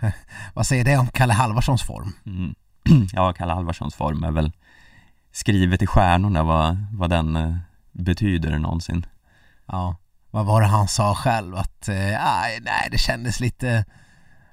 [0.54, 2.12] vad säger det om Kalle Halvarssons form?
[2.26, 2.54] Mm.
[3.12, 4.52] Ja, Kalle Halvarssons form är väl
[5.32, 7.56] skrivet i stjärnorna vad, vad den eh,
[7.92, 9.06] betyder någonsin.
[9.66, 9.96] Ja,
[10.30, 11.56] vad var det han sa själv?
[11.56, 11.94] Att, eh,
[12.62, 13.84] nej det kändes lite,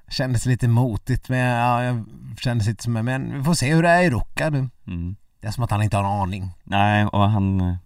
[0.08, 2.04] kändes lite motigt men ja, jag
[2.38, 4.68] kändes lite som, men vi får se hur det är i Ruka nu.
[4.86, 5.16] Mm.
[5.40, 6.50] Det är som att han inte har en aning.
[6.64, 7.76] Nej, och han eh,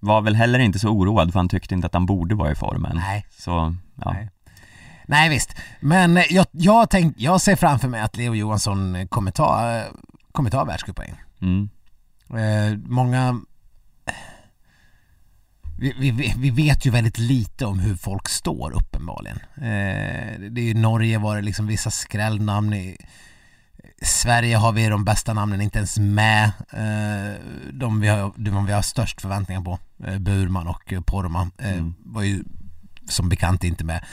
[0.00, 2.54] var väl heller inte så oroad för han tyckte inte att han borde vara i
[2.54, 2.96] formen.
[2.96, 3.26] Nej.
[3.38, 4.12] Så, ja.
[4.12, 4.30] Nej.
[5.08, 9.30] Nej visst, men eh, jag, jag, tänk, jag ser framför mig att Leo Johansson kommer
[9.30, 9.84] ta, eh,
[10.32, 11.14] kommer ta världscuppoäng.
[11.40, 11.68] Mm.
[12.30, 13.40] Eh, många
[15.78, 19.38] vi, vi, vi vet ju väldigt lite om hur folk står uppenbarligen.
[19.56, 22.72] Eh, det är ju Norge var det liksom vissa skrällnamn.
[22.72, 22.96] I
[24.02, 26.44] Sverige har vi de bästa namnen inte ens med.
[26.72, 27.40] Eh,
[27.72, 31.72] de, vi har, de vi har störst förväntningar på, eh, Burman och eh, Poromaa, eh,
[31.72, 31.94] Mm.
[31.98, 32.44] var ju
[33.08, 34.04] som bekant inte med.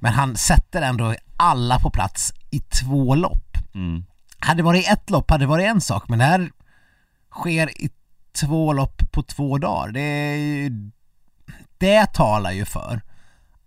[0.00, 3.56] Men han sätter ändå alla på plats i två lopp.
[3.74, 4.04] Mm.
[4.38, 6.50] Hade det varit ett lopp hade det varit en sak, men det här
[7.30, 7.90] sker i
[8.40, 9.92] två lopp på två dagar.
[9.92, 10.70] Det,
[11.78, 13.00] det talar ju för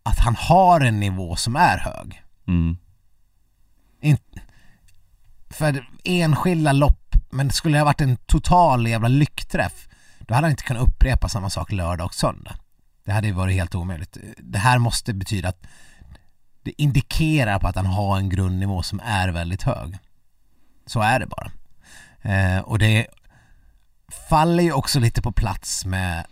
[0.03, 2.23] att han har en nivå som är hög.
[2.47, 2.77] Mm.
[4.01, 4.17] In,
[5.61, 9.87] för enskilda lopp, men skulle det ha varit en total jävla lyckträff,
[10.19, 12.55] då hade han inte kunnat upprepa samma sak lördag och söndag.
[13.05, 14.17] Det hade ju varit helt omöjligt.
[14.37, 15.67] Det här måste betyda att
[16.63, 19.97] det indikerar på att han har en grundnivå som är väldigt hög.
[20.85, 21.51] Så är det bara.
[22.21, 23.07] Eh, och det
[24.29, 26.25] faller ju också lite på plats med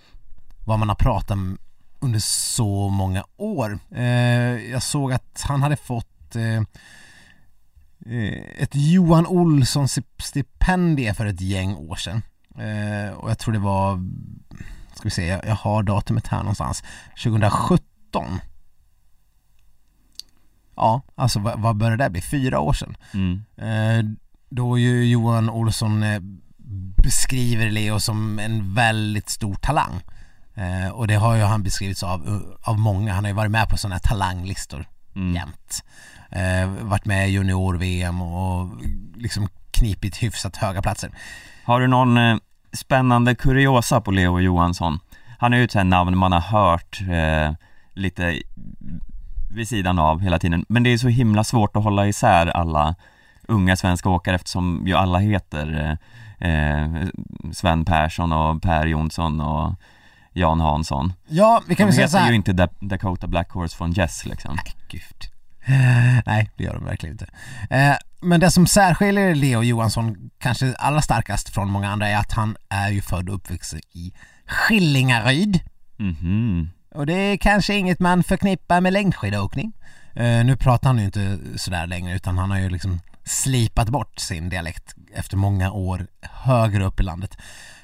[0.66, 1.58] vad man har pratat om
[2.00, 3.80] under så många år.
[3.96, 4.04] Eh,
[4.72, 6.62] jag såg att han hade fått eh,
[8.58, 9.88] ett Johan Olsson
[10.20, 12.22] stipendie för ett gäng år sedan.
[12.58, 14.00] Eh, och jag tror det var,
[14.94, 16.84] ska vi se, jag, har datumet här någonstans,
[17.24, 18.40] 2017.
[20.76, 22.22] Ja, alltså vad, vad började det bli?
[22.22, 22.98] Fyra år sedan.
[23.14, 23.44] Mm.
[23.58, 24.12] Eh,
[24.50, 26.20] då ju Johan Olsson eh,
[27.04, 30.04] beskriver Leo som en väldigt stor talang.
[30.54, 33.70] Eh, och det har ju han beskrivits av, av många, han har ju varit med
[33.70, 35.36] på sådana här talanglistor mm.
[35.36, 35.84] jämt.
[36.32, 38.70] Eh, varit med i junior-VM och
[39.16, 41.12] liksom knipit hyfsat höga platser.
[41.64, 42.38] Har du någon eh,
[42.74, 45.00] spännande kuriosa på Leo Johansson?
[45.38, 47.56] Han är ju ett sånt namn man har hört eh,
[47.94, 48.42] lite
[49.52, 52.96] vid sidan av hela tiden, men det är så himla svårt att hålla isär alla
[53.48, 55.98] unga svenska åkare eftersom ju alla heter
[56.40, 57.08] eh, eh
[57.52, 59.74] Sven Persson och Per Jonsson och
[60.34, 61.14] Jan Hansson.
[61.28, 62.26] Ja, vi kan väl säga så här.
[62.26, 64.56] De ju inte Dakota Black Horse från Jess liksom.
[64.56, 65.29] Nej, gud.
[66.26, 67.28] Nej, det gör de verkligen inte.
[67.70, 72.32] Eh, men det som särskiljer Leo Johansson kanske allra starkast från många andra är att
[72.32, 74.14] han är ju född och uppvuxen i
[74.46, 75.60] Skillingaryd.
[76.00, 76.68] Mm -hmm.
[76.96, 79.74] Och det är kanske inget man förknippar med längdskidåkning.
[80.14, 84.20] Eh, nu pratar han ju inte sådär längre utan han har ju liksom slipat bort
[84.20, 87.38] sin dialekt efter många år högre upp i landet.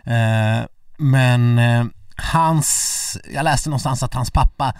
[0.03, 0.65] Eh,
[0.97, 4.73] men eh, hans, jag läste någonstans att hans pappa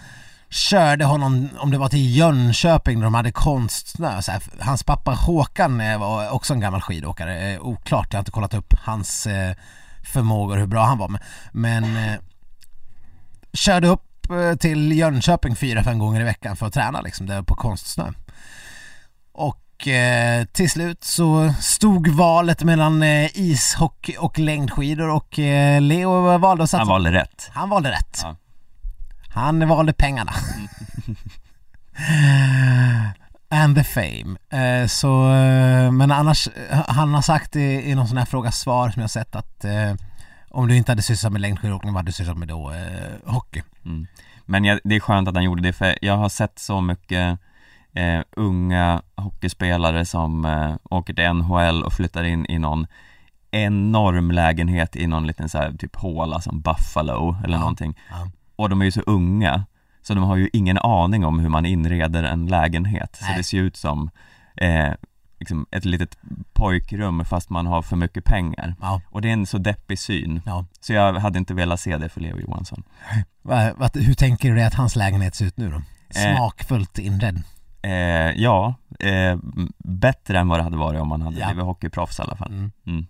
[0.50, 4.22] körde honom, om det var till Jönköping när de hade konstsnö.
[4.22, 8.54] Så här, hans pappa Håkan var också en gammal skidåkare, oklart, jag har inte kollat
[8.54, 9.28] upp hans
[10.12, 11.20] förmågor, hur bra han var.
[11.52, 11.98] Men
[13.52, 14.02] körde upp
[14.60, 18.12] till Jönköping fyra, fem gånger i veckan för att träna liksom, där på konstsnö.
[19.32, 26.38] Och eh, till slut så stod valet mellan eh, ishockey och längdskidor och eh, Leo
[26.38, 26.80] valde att satsa.
[26.80, 27.50] Han valde rätt.
[27.52, 28.20] Han valde rätt.
[28.22, 28.36] Ja.
[29.36, 30.32] Han valde pengarna.
[33.48, 34.36] And the fame.
[34.50, 38.90] Eh, så, eh, men annars, han har sagt i, i någon sån här fråga svar
[38.90, 39.94] som jag sett att eh,
[40.50, 42.70] om du inte hade sysslat med längdskidåkning, vad hade du sysslat med då?
[42.70, 43.62] Eh, hockey.
[43.84, 44.06] Mm.
[44.44, 47.38] Men jag, det är skönt att han gjorde det för jag har sett så mycket
[47.94, 52.86] eh, unga hockeyspelare som eh, åker till NHL och flyttar in i någon
[53.50, 57.60] enorm lägenhet i någon liten så här, typ håla som Buffalo eller ja.
[57.60, 57.98] någonting.
[58.10, 58.30] Ja.
[58.56, 59.64] Och de är ju så unga
[60.06, 63.18] så de har ju ingen aning om hur man inreder en lägenhet.
[63.20, 63.30] Nej.
[63.30, 64.10] Så det ser ut som
[64.56, 64.92] eh,
[65.38, 66.18] liksom ett litet
[66.52, 68.74] pojkrum fast man har för mycket pengar.
[68.80, 69.00] Ja.
[69.10, 70.42] Och det är en så deppig syn.
[70.46, 70.66] Ja.
[70.80, 72.82] Så jag hade inte velat se det för Leo Johansson.
[73.94, 75.76] Hur tänker du dig att hans lägenhet ser ut nu då?
[75.76, 76.36] Eh.
[76.36, 77.42] Smakfullt inredd?
[77.82, 77.92] Eh,
[78.42, 79.38] ja, eh,
[79.78, 81.46] bättre än vad det hade varit om man hade ja.
[81.46, 82.52] blivit hockeyproffs i alla fall.
[82.52, 82.72] Mm.
[82.86, 83.06] Mm.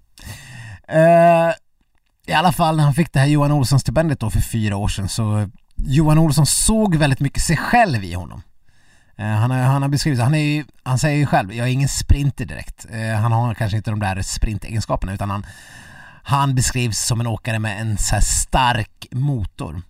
[2.26, 5.08] I alla fall när han fick det här Johan Olsson-stipendiet då för fyra år sedan
[5.08, 8.42] så eh, Johan Olsson såg väldigt mycket sig själv i honom.
[9.16, 11.72] Eh, han har, han har beskrivit, han, är ju, han säger ju själv, jag är
[11.72, 12.86] ingen sprinter direkt.
[12.90, 15.46] Eh, han har kanske inte de där sprintegenskaperna utan han,
[16.22, 19.82] han beskrivs som en åkare med en så stark motor.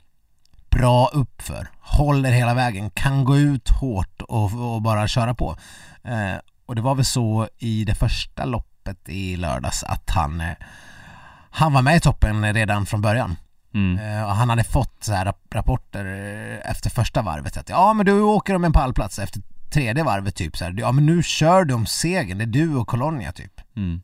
[0.70, 5.56] Bra uppför, håller hela vägen, kan gå ut hårt och, och bara köra på.
[6.04, 10.56] Eh, och det var väl så i det första loppet i lördags att han, eh,
[11.56, 13.36] han var med i toppen redan från början.
[13.74, 13.98] Mm.
[13.98, 18.20] Uh, han hade fått så här rapporter eh, efter första varvet att ja men du
[18.20, 21.74] åker om en pallplats efter tredje varvet typ så här, ja men nu kör du
[21.74, 23.60] om segern, det är du och Colonia typ.
[23.76, 24.02] Mm.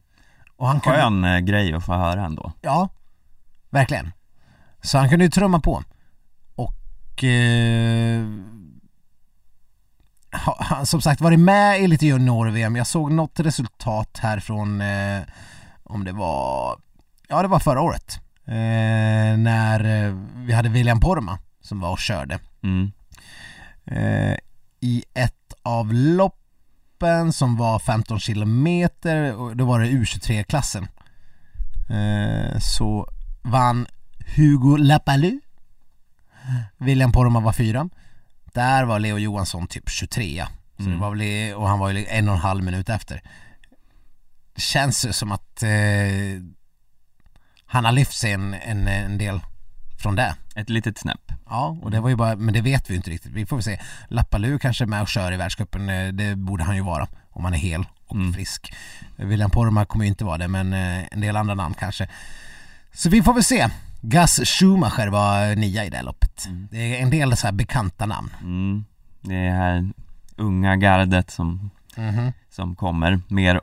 [0.56, 1.34] Och han Skön kunde...
[1.34, 2.52] Eh, grej att få höra ändå.
[2.60, 2.88] Ja,
[3.70, 4.12] verkligen.
[4.80, 5.82] Så han kunde ju trumma på.
[6.54, 8.26] Och eh,
[10.46, 15.22] ha, som sagt varit med i lite junior-VM, jag såg något resultat här från eh,
[15.84, 16.78] om det var,
[17.32, 21.98] ja det var förra året eh, när eh, vi hade William Porma som var och
[21.98, 22.38] körde.
[22.62, 22.92] Mm.
[23.84, 24.36] Eh,
[24.80, 30.88] I ett av loppen som var 15 kilometer, och då var det U23-klassen.
[31.90, 33.08] Eh, så
[33.42, 33.86] vann
[34.36, 35.40] Hugo Lapalu.
[36.76, 37.88] William Porma var fyra.
[38.44, 40.94] Där var Leo Johansson typ 23 så mm.
[40.94, 43.22] det var väl, och han var ju en och en halv minut efter.
[44.54, 45.70] Det känns ju som att eh,
[47.72, 49.40] han har lyft sig en, en, en del
[49.98, 50.34] från det.
[50.54, 51.32] Ett litet snäpp.
[51.46, 53.32] Ja, och det var ju bara, men det vet vi ju inte riktigt.
[53.32, 53.80] Vi får väl se.
[54.08, 57.44] Lappalu kanske är med och kör i världscupen, eh, det borde han ju vara om
[57.44, 58.32] han är hel och mm.
[58.32, 58.74] frisk.
[59.16, 62.08] William Poromaa kommer ju inte vara det, men eh, en del andra namn kanske.
[62.92, 63.68] Så vi får väl se.
[64.00, 66.46] Gus Schumacher var nia i det loppet.
[66.46, 66.68] Mm.
[66.70, 68.30] Det är en del så här bekanta namn.
[68.40, 68.84] Mm.
[69.20, 69.90] Det är här
[70.36, 72.32] unga gardet som, -hmm.
[72.50, 73.60] som kommer mer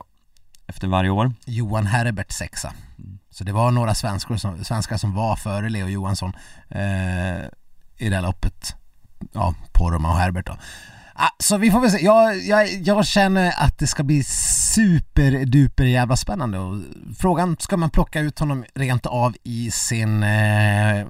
[0.66, 1.32] efter varje år.
[1.44, 2.72] Johan Herbert sexa.
[2.98, 3.19] Mm.
[3.30, 6.32] Så det var några svenskar som, svenskar som var före Leo Johansson
[6.68, 7.44] eh,
[7.96, 8.74] i det här loppet.
[9.32, 10.56] Ja, Poromaa och Herbert då.
[11.14, 12.04] Ah, så vi får väl se.
[12.04, 16.80] Jag, jag, jag känner att det ska bli superduper jävla spännande och
[17.18, 21.06] frågan, ska man plocka ut honom rent av i sin eh,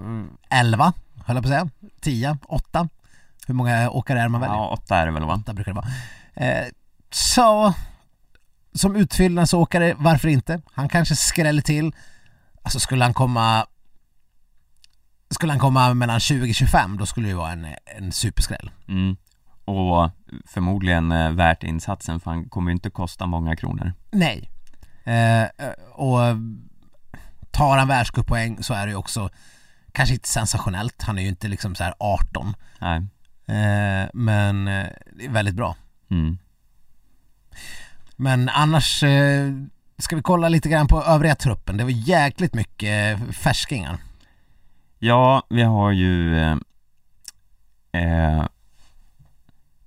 [0.50, 0.92] 11,
[1.24, 1.68] höll jag på att säga,
[2.00, 2.88] 10, 8?
[3.46, 4.56] Hur många åkare är man väljer?
[4.56, 5.34] Ja, åtta är det väl va?
[5.34, 5.88] Åtta brukar det vara.
[6.34, 6.66] Eh,
[7.10, 7.74] så,
[8.74, 10.62] som utfyllnadsåkare, varför inte?
[10.72, 11.92] Han kanske skräller till.
[12.62, 13.66] Alltså skulle han komma
[15.30, 18.70] skulle han komma mellan 20-25 då skulle det vara en, en superskräll.
[18.88, 19.16] Mm.
[19.64, 20.10] Och
[20.46, 23.92] förmodligen eh, värt insatsen för han kommer ju inte kosta många kronor.
[24.10, 24.50] Nej.
[25.04, 25.44] Eh,
[25.92, 26.18] och
[27.50, 29.30] tar han världscuppoäng så är det ju också
[29.92, 31.02] kanske inte sensationellt.
[31.02, 32.54] Han är ju inte liksom så här 18.
[32.80, 32.96] Nej.
[33.46, 35.76] Eh, men eh, det är väldigt bra.
[36.10, 36.38] Mm.
[38.20, 39.52] Men annars eh,
[39.98, 41.76] ska vi kolla lite grann på övriga truppen.
[41.76, 43.98] Det var jäkligt mycket färskingar.
[44.98, 46.56] Ja, vi har ju eh,
[47.92, 48.44] eh,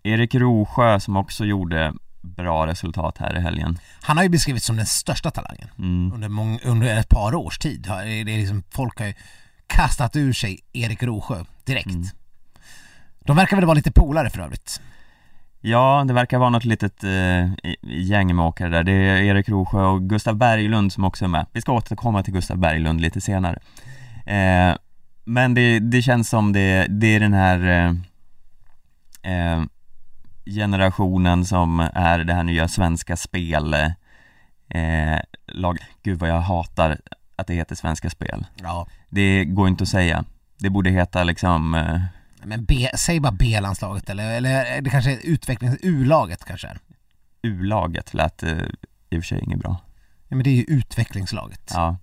[0.04, 3.80] Erik Rosjö som också gjorde bra resultat här i helgen.
[4.02, 6.14] Han har ju beskrivits som den största talangen Mm.
[6.14, 7.82] under, mång- under ett par års tid.
[7.82, 7.92] Det
[8.22, 9.14] är liksom, folk har ju
[9.68, 11.86] kastat ur sig Erik Rosjö direkt.
[11.88, 12.08] Mm.
[13.26, 14.82] De verkar väl vara lite polare för övrigt.
[15.66, 17.50] Ja, det verkar vara något litet eh,
[17.82, 18.84] gäng med åkare där.
[18.84, 21.46] Det är Erik Rosjö och Gustav Berglund som också är med.
[21.52, 23.60] Vi ska återkomma till Gustav Berglund lite senare.
[24.26, 24.76] Eh,
[25.24, 27.60] men det, det känns som det, det är den här
[29.24, 29.64] eh, eh,
[30.46, 33.74] generationen som är det här nya svenska spel
[34.70, 35.78] eh, lag.
[36.04, 36.98] Gud vad jag hatar
[37.36, 38.46] att det heter Svenska Spel.
[38.56, 38.88] Ja.
[39.10, 40.26] Det går inte att säga.
[40.60, 42.02] Det borde heta liksom eh,
[42.46, 46.80] Men B, säg bara B-landslaget eller, eller det kanske är utvecklings U-laget kanske är.
[47.42, 48.58] U-laget lät eh,
[49.10, 49.78] i och för sig inget bra.
[50.28, 51.72] Ja men det är ju utvecklingslaget.
[51.74, 51.98] Ja.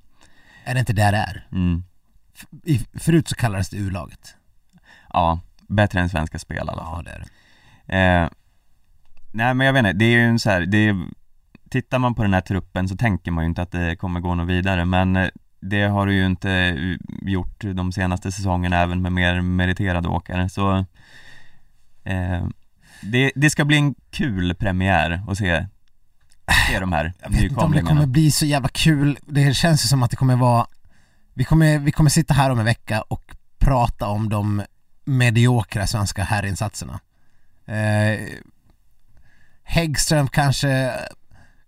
[0.65, 1.47] Är det inte där det är?
[1.53, 1.85] Mm.
[2.65, 4.35] I, förut så kallades det U-laget.
[5.13, 7.05] Ja, bättre än Svenska Spel i alla Ja fall.
[7.05, 7.19] det är
[7.87, 8.23] det.
[8.23, 8.29] Eh,
[9.33, 11.07] nej men jag vet inte, det är ju en så här, det är,
[11.71, 14.35] tittar man på den här truppen så tänker man ju inte att det kommer gå
[14.35, 15.29] något vidare men eh,
[15.61, 16.97] det har du ju inte eh,
[17.31, 20.85] gjort de senaste säsongerna även med mer meriterade åkare så
[22.05, 22.45] eh,
[23.03, 25.67] det, det ska bli en kul premiär att se,
[26.69, 29.19] se de här Jag vet inte om det kommer bli så jävla kul.
[29.27, 30.67] Det känns ju som att det kommer vara
[31.35, 34.63] Vi kommer, vi kommer sitta här om en vecka och prata om de
[35.05, 37.01] mediokra svenska herrinsatserna.
[37.67, 38.21] Eh,
[39.63, 40.93] Häggström kanske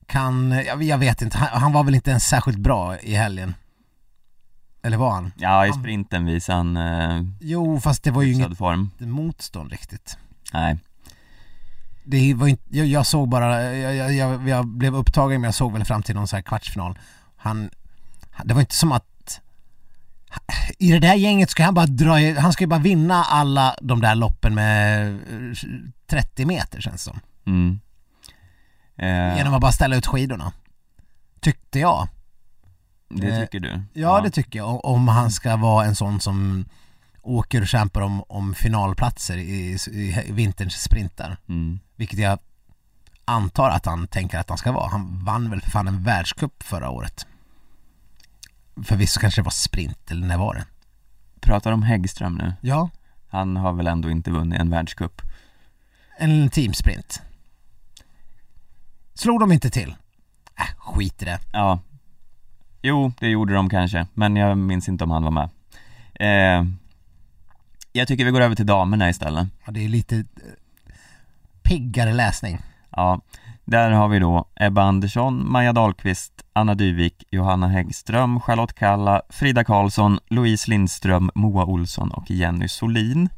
[0.07, 3.55] kan, jag, jag vet inte, han, han var väl inte ens särskilt bra i helgen?
[4.83, 5.33] Eller var han?
[5.37, 8.91] Ja, i sprinten visar han eh, Jo, fast det var ju inget form.
[8.99, 10.17] motstånd riktigt.
[10.53, 10.79] Nej,
[12.05, 15.55] Det var inte, jag, jag såg bara, jag, jag, jag, jag blev upptagen men jag
[15.55, 16.99] såg väl fram till någon så här kvartsfinal.
[17.37, 17.71] Han,
[18.45, 19.41] det var inte som att
[20.79, 24.01] i det där gänget ska han bara dra, han ska ju bara vinna alla de
[24.01, 25.57] där loppen med eh,
[26.07, 27.21] 30 meter känns det som.
[27.47, 27.81] mm.
[28.97, 30.53] eh, Genom att bara ställa ut skidorna.
[31.41, 32.09] Tyckte jag.
[33.13, 33.83] Det eh, tycker du?
[33.93, 34.85] Ja, det tycker jag.
[34.85, 36.65] Om han ska vara en sån som
[37.23, 41.37] åker och kämpar om, om finalplatser i, i vinterns sprintar.
[41.49, 41.81] mm.
[41.97, 42.39] Vilket jag
[43.25, 44.89] antar att han tänker att han ska vara.
[44.89, 47.27] Han vann väl för fan en världscup förra året.
[48.85, 50.67] Förvisso kanske det var sprint, eller när var det?
[51.41, 52.53] Pratar om Häggström nu?
[52.61, 52.91] Ja,
[53.29, 55.23] Han har väl ändå inte vunnit en världscup?
[56.19, 57.23] en teamsprint.
[59.15, 59.95] Slog de inte till?
[60.59, 61.41] Äh, skit i det.
[61.53, 61.81] Ja
[62.83, 65.49] Jo, det gjorde de kanske, men jag minns inte om han var med.
[66.15, 66.67] Eh,
[67.93, 69.49] Jag tycker vi går över till damerna istället.
[69.67, 70.23] Ja, det är lite eh,
[71.63, 72.59] piggare läsning.
[72.91, 73.21] Ja,
[73.65, 79.65] där har vi då Ebba Andersson, Maja Dahlqvist, Anna Dyvik, Johanna Häggström, Charlotte Kalla, Frida
[79.65, 83.29] Karlsson, Louise Lindström, Moa Olsson och Jenny Solin.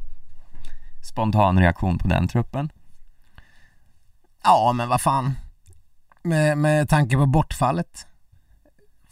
[1.03, 2.71] Spontan reaktion på den truppen.
[4.45, 5.35] Ja, men vad fan.
[6.23, 8.07] Med, med tanke på bortfallet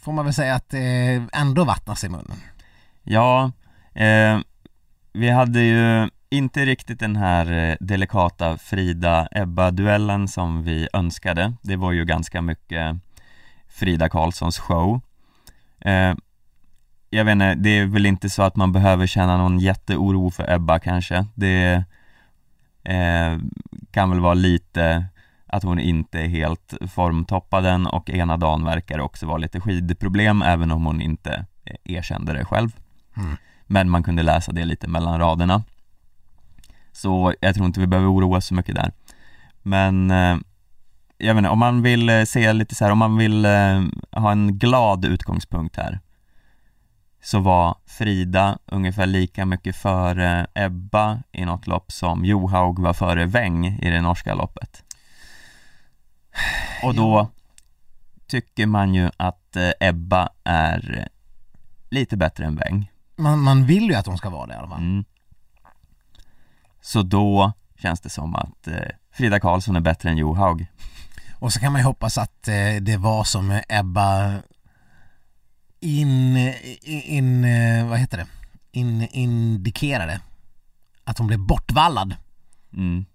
[0.03, 2.37] får man väl säga att det ändå vattnas i munnen.
[3.03, 3.51] Ja,
[3.93, 4.39] eh,
[5.13, 11.53] vi hade ju inte riktigt den här eh, delikata Frida-Ebba-duellen som vi önskade.
[11.61, 12.95] Det var ju ganska mycket
[13.67, 15.01] Frida Karlssons show.
[15.79, 16.13] Eh,
[17.09, 20.53] jag vet inte, det är väl inte så att man behöver känna någon jätteoro för
[20.53, 21.25] Ebba kanske.
[21.35, 21.83] Det
[22.83, 23.37] eh,
[23.91, 25.05] kan väl vara lite
[25.53, 30.71] att hon inte är helt formtoppad och ena dagen verkar också vara lite skidproblem även
[30.71, 32.69] om hon inte eh, erkände det själv.
[33.17, 33.35] Mm.
[33.67, 35.63] Men man kunde läsa det lite mellan raderna.
[36.91, 38.91] Så jag tror inte vi behöver oroa oss så mycket där.
[39.61, 40.37] Men eh,
[41.17, 43.45] jag vet inte, om man vill eh, se lite så här, om man vill
[44.11, 45.99] ha en glad utgångspunkt här
[47.23, 53.25] så var Frida ungefär lika mycket före Ebba i något lopp som Johaug var före
[53.25, 54.82] Weng i det norska loppet.
[56.83, 57.31] Och då
[58.27, 61.05] tycker man ju att eh, Ebba är eh,
[61.89, 62.91] lite bättre än Weng.
[63.15, 64.79] Man, man vill ju att de ska vara det i alla fall.
[64.79, 65.05] Mm.
[66.81, 68.77] Så då känns det som att eh,
[69.11, 70.67] Frida Karlsson är bättre än Johaug.
[71.39, 72.43] Och så kan man ju hoppas att
[72.81, 74.41] det var som Ebba
[75.79, 76.37] in,
[76.81, 77.41] in,
[77.89, 78.27] vad heter det?
[78.71, 80.21] In, indikerade.
[81.03, 82.15] Att hon blev bortvallad.
[82.73, 83.05] Mm.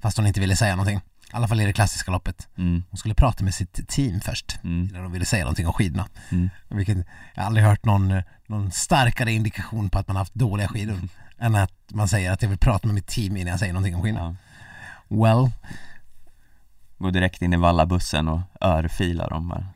[0.00, 1.00] Fast hon inte ville säga någonting.
[1.32, 2.48] I alla fall i det klassiska loppet.
[2.58, 2.82] Mm.
[2.90, 4.58] Hon skulle prata med sitt team först.
[4.64, 4.88] Mm.
[4.90, 6.06] Innan hon ville säga någonting om skidorna.
[6.30, 6.50] Mm.
[6.68, 6.96] Vilket,
[7.34, 10.98] jag har aldrig hört någon, någon starkare indikation på att man haft dåliga skidor.
[11.38, 13.96] Än att man säger att jag vill prata med mitt team innan jag säger någonting
[13.96, 14.36] om skidorna.
[15.08, 15.16] Ja.
[15.16, 15.50] Well,
[16.98, 19.66] Gå direkt in i vallabussen och örfilar dem bara.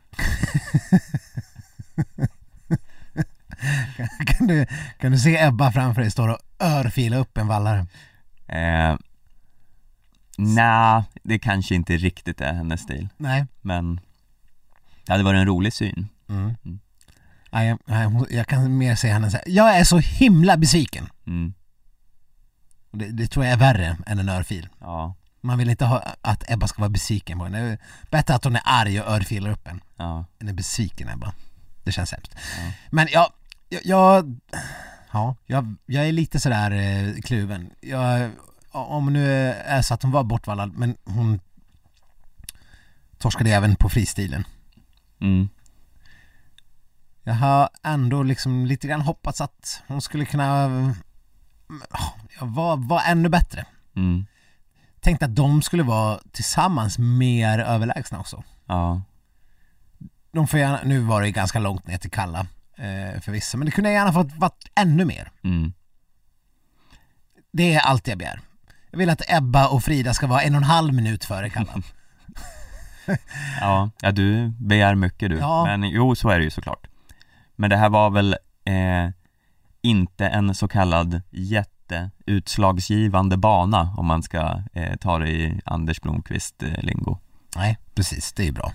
[4.26, 4.66] kan du,
[4.98, 7.86] kan du se Ebba framför dig stå och örfila upp en vallare?
[8.48, 8.96] Eh,
[10.38, 13.46] Nej, det kanske inte riktigt är hennes stil, Nej.
[13.60, 14.00] men
[15.06, 16.08] det hade varit en rolig syn.
[16.28, 16.54] Mm.
[16.64, 16.78] Mm.
[17.50, 21.08] Nej, jag, hon- jag kan mer säga henne säga, jag är så himla besviken.
[21.26, 21.54] Mm.
[22.90, 24.68] Det, det tror jag är värre än en örfil.
[24.80, 27.78] Ja, Man vill inte ha att Ebba ska vara besviken på är
[28.10, 31.32] bättre att hon är arg och örfilar upp en ja, än är besviken Ebba.
[31.84, 32.34] Det känns hemskt.
[32.34, 32.72] Ja.
[32.90, 33.32] Men jag,
[33.68, 34.40] jag, jag,
[35.12, 37.70] ja, jag, jag är lite sådär eh, kluven.
[37.80, 38.30] Jag,
[38.76, 41.40] om nu är så att hon var bortvallad, men hon
[43.18, 44.44] torskade även på fristilen.
[45.20, 45.48] mm.
[47.22, 50.68] Jag har ändå liksom lite grann hoppats att hon skulle kunna
[52.40, 53.66] vara, vara ännu bättre.
[53.96, 54.26] Mm.
[55.00, 58.42] Tänkte att de skulle vara tillsammans mer överlägsna också.
[58.66, 59.02] ja,
[60.32, 62.46] De får gärna, nu var det ganska långt ner till Kalla
[62.76, 65.30] eh, för vissa, men det kunde gärna fått varit ännu mer.
[65.44, 65.72] mm.
[67.52, 68.40] Det är allt jag begär.
[68.96, 71.72] Jag vill att Ebba och Frida ska vara en och en halv minut före Kalla.
[73.60, 75.64] ja, ja du begär mycket du, Ja.
[75.64, 76.86] men jo så är det ju såklart.
[77.56, 78.32] Men det här var väl
[78.64, 79.08] eh,
[79.82, 86.62] inte en så kallad jätteutslagsgivande bana om man ska eh, ta det i Anders Blomqvist
[86.62, 87.18] eh, lingo.
[87.56, 88.72] Nej, precis, det är bra.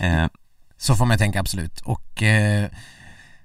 [0.00, 0.26] Eh,
[0.76, 1.80] Så får man tänka absolut.
[1.80, 2.68] Och, eh,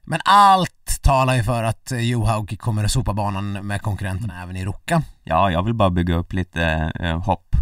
[0.03, 4.55] men allt talar ju för att eh, Johaug kommer att sopa banan med konkurrenterna även
[4.55, 5.03] i Ruka.
[5.23, 7.55] ja, jag vill bara bygga upp lite eh, hopp.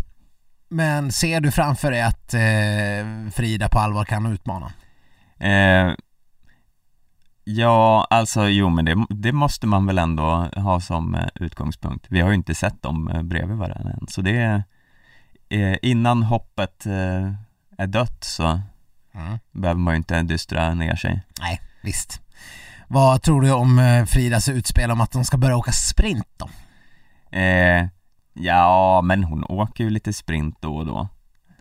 [0.70, 4.72] Men ser du framför dig att eh, Frida på allvar kan utmana?
[5.40, 5.94] Eh,
[7.44, 12.06] ja, alltså jo men det, det måste man väl ändå ha som eh, utgångspunkt.
[12.10, 14.64] Vi har ju inte sett dem eh, bredvid varandra än, så det är
[15.50, 16.86] eh, innan hoppet
[17.78, 18.62] är dött så
[19.52, 21.22] behöver man ju inte dystra ner sig.
[21.42, 22.22] Nej, visst.
[22.92, 26.50] Vad tror du om eh, Fridas utspel om att de ska börja åka sprint då?
[27.38, 27.88] Eh,
[28.34, 31.08] ja, men hon åker ju lite sprint då och då.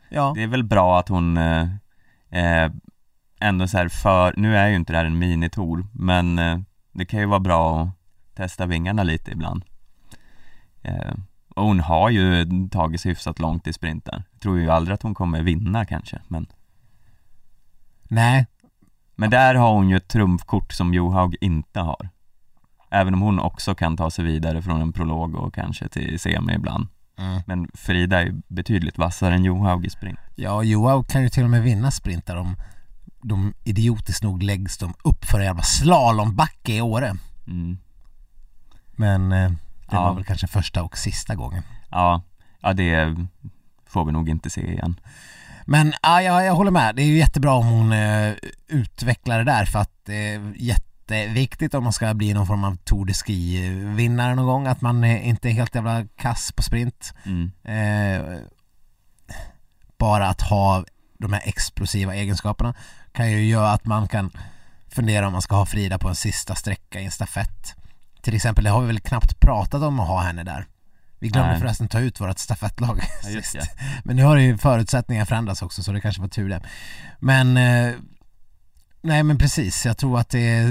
[0.08, 0.32] Ja.
[0.36, 1.68] Det är väl bra att hon eh,
[2.30, 2.70] eh,
[3.40, 6.58] ändå så här för, nu är ju inte det här en minitour, men eh,
[6.92, 7.88] det kan ju vara bra att
[8.36, 9.64] testa vingarna lite ibland.
[10.82, 11.14] Eh,
[11.56, 14.22] och hon har ju tagit sig hyfsat långt i sprinten.
[14.32, 16.46] Jag tror ju aldrig att hon kommer vinna kanske, men,
[18.08, 18.46] Nej,
[19.18, 22.08] men där har hon ju ett trumfkort som Johaug inte har.
[22.90, 26.52] Även om hon också kan ta sig vidare från en prolog och kanske till semi
[26.54, 26.86] ibland.
[27.18, 27.40] mm.
[27.46, 30.18] Men Frida är betydligt vassare än Johaug i sprint.
[30.34, 32.56] ja Johaug kan ju till och med vinna sprintar om
[33.22, 37.14] de idiotiskt nog läggs de upp för en jävla slalombacke i Åre.
[37.46, 37.78] Mm.
[38.92, 39.56] Men eh, det
[39.96, 40.02] Ja.
[40.04, 41.62] var väl kanske första och sista gången.
[41.90, 42.22] Ja,
[42.60, 43.16] ja det
[43.86, 45.00] får vi nog inte se igen.
[45.70, 48.32] Men ja, jag, jag håller med, det är ju jättebra om hon eh,
[48.68, 52.76] utvecklar det där för att det är jätteviktigt om man ska bli någon form av
[52.76, 57.14] Tour de Ski-vinnare någon gång att man eh, inte är helt jävla kass på sprint.
[57.24, 57.50] Mm.
[57.64, 58.38] Eh,
[59.98, 60.84] bara att ha
[61.18, 62.74] de här explosiva egenskaperna
[63.12, 64.30] kan ju göra att man kan
[64.88, 67.74] fundera om man ska ha Frida på en sista sträcka i en stafett.
[68.22, 70.66] Till exempel, det har vi väl knappt pratat om att ha henne där.
[71.18, 71.60] Vi glömde Nej.
[71.60, 73.70] förresten ta ut vårt stafettlag Ja, just sist.
[74.04, 76.62] Men nu har ju förutsättningarna förändrats också så det kanske var tur det.
[77.18, 77.94] Men eh,
[79.02, 80.68] Nej men precis, jag tror att det är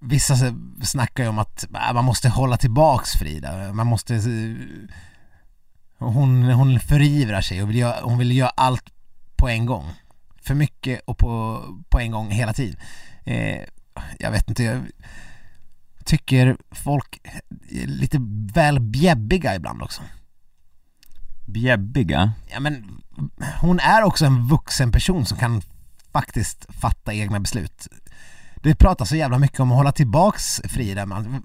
[0.00, 0.34] Vissa
[0.82, 4.90] snackar ju om att äh, man måste hålla tillbaks Frida, man måste eh,
[5.98, 8.84] Hon, hon förivrar sig och vill göra, hon vill göra allt
[9.36, 9.90] på en gång
[10.42, 12.80] För mycket och på, på en gång hela tiden
[13.24, 13.60] eh,
[14.18, 14.82] Jag vet inte, jag
[16.04, 17.20] tycker folk
[17.70, 18.18] är lite
[18.54, 20.02] väl bjäbbiga ibland också
[21.52, 22.32] bjäbbiga.
[22.50, 23.00] Ja men
[23.60, 25.62] hon är också en vuxen person som kan
[26.12, 27.88] faktiskt fatta egna beslut.
[28.62, 31.42] Det pratas så jävla mycket om att hålla tillbaks Frida man.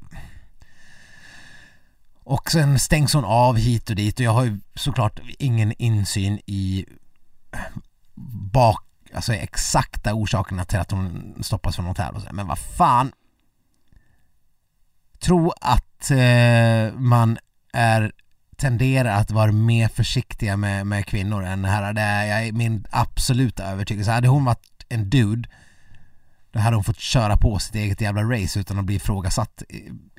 [2.24, 6.39] Och sen stängs hon av hit och dit och jag har ju såklart ingen insyn
[6.45, 6.86] i
[8.53, 8.84] bak,
[9.14, 12.28] alltså exakta orsakerna till att hon stoppas från hotell och så.
[12.32, 13.12] Men vad fan.
[15.28, 17.38] Tro att eh, man
[17.73, 18.11] är
[18.55, 21.93] tenderar att vara mer försiktiga med, med kvinnor än här.
[21.93, 24.11] Det är min absoluta övertygelse.
[24.11, 25.49] Hade hon varit en dude
[26.51, 29.63] då hade hon fått köra på sitt eget jävla race utan att bli ifrågasatt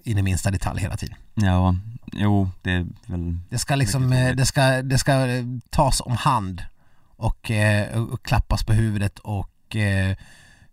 [0.02, 1.16] in i minsta detalj hela tiden.
[1.34, 1.76] Ja,
[2.12, 3.38] jo, det är väl...
[3.50, 5.26] Det ska liksom, det ska, det ska
[5.70, 6.62] tas om hand
[7.16, 7.50] och,
[8.12, 10.16] och klappas på huvudet och eh,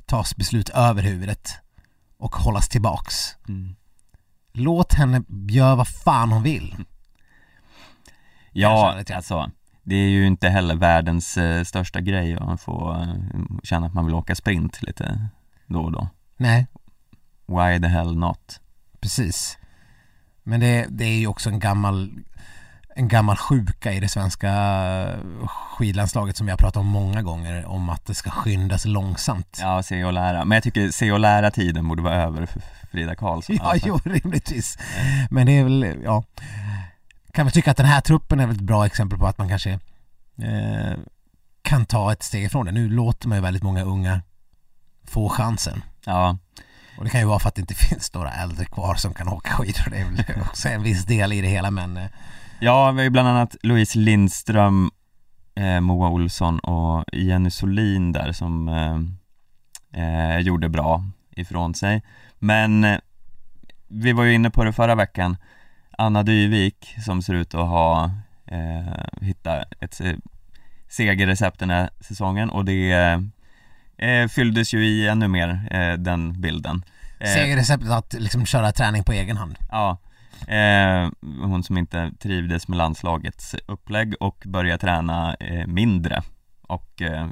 [0.06, 1.54] tas beslut över huvudet
[2.18, 3.36] och hållas tillbaks.
[3.48, 3.76] Mm.
[4.58, 6.76] Låt henne göra vad fan hon vill.
[8.52, 9.52] Ja, alltså
[9.84, 13.16] det är ju inte heller världens eh, största grej att få eh,
[13.64, 15.30] känna att man vill åka sprint lite
[15.66, 16.08] då och då.
[16.38, 16.68] Nej.
[17.46, 18.60] Why the hell not?
[19.00, 19.58] Precis.
[20.44, 22.12] Men det, det är ju också en gammal
[22.98, 24.52] en gammal sjuka i det svenska
[25.46, 29.58] skidlandslaget som har pratat om många gånger om att det ska skyndas långsamt.
[29.62, 30.46] Ja, se och lära.
[30.46, 33.56] Men jag tycker se och lära tiden borde vara över för Frida Karlsson.
[33.56, 33.88] Ja, alltså.
[33.88, 34.78] jo, rimligtvis.
[35.30, 36.24] Men det är väl, ja
[37.36, 39.72] kan väl tycka att den här truppen är ett bra exempel på att man kanske
[40.42, 40.98] eh,
[41.62, 42.72] kan ta ett steg ifrån det.
[42.72, 44.22] Nu låter man ju väldigt många unga
[45.04, 45.84] få chansen.
[46.06, 46.38] Ja.
[46.98, 49.28] Och det kan ju vara för att det inte finns några äldre kvar som kan
[49.28, 49.90] åka skidor.
[49.90, 52.06] Det är väl också en viss del i det hela men eh.
[52.60, 54.92] Ja, vi har ju bland annat Louise Lindström,
[55.56, 59.00] eh, Moa Olsson och Jenny Solin där som eh,
[60.04, 61.04] eh, gjorde bra
[61.36, 62.04] ifrån sig.
[62.40, 62.98] Men eh,
[63.88, 65.38] vi var ju inne på det förra veckan
[65.98, 68.12] Anna Dyvik som ser ut att ha
[68.48, 70.02] eh, hittat ett
[70.90, 72.92] segerrecept den här säsongen och det
[73.98, 76.84] eh, fylldes ju i ännu mer eh, den bilden.
[77.20, 79.56] Eh, Segerreceptet att liksom köra träning på egen hand?
[79.72, 79.98] Ja,
[80.48, 86.22] eh, hon som inte trivdes med landslagets upplägg och började träna eh, mindre
[86.68, 87.28] och eh,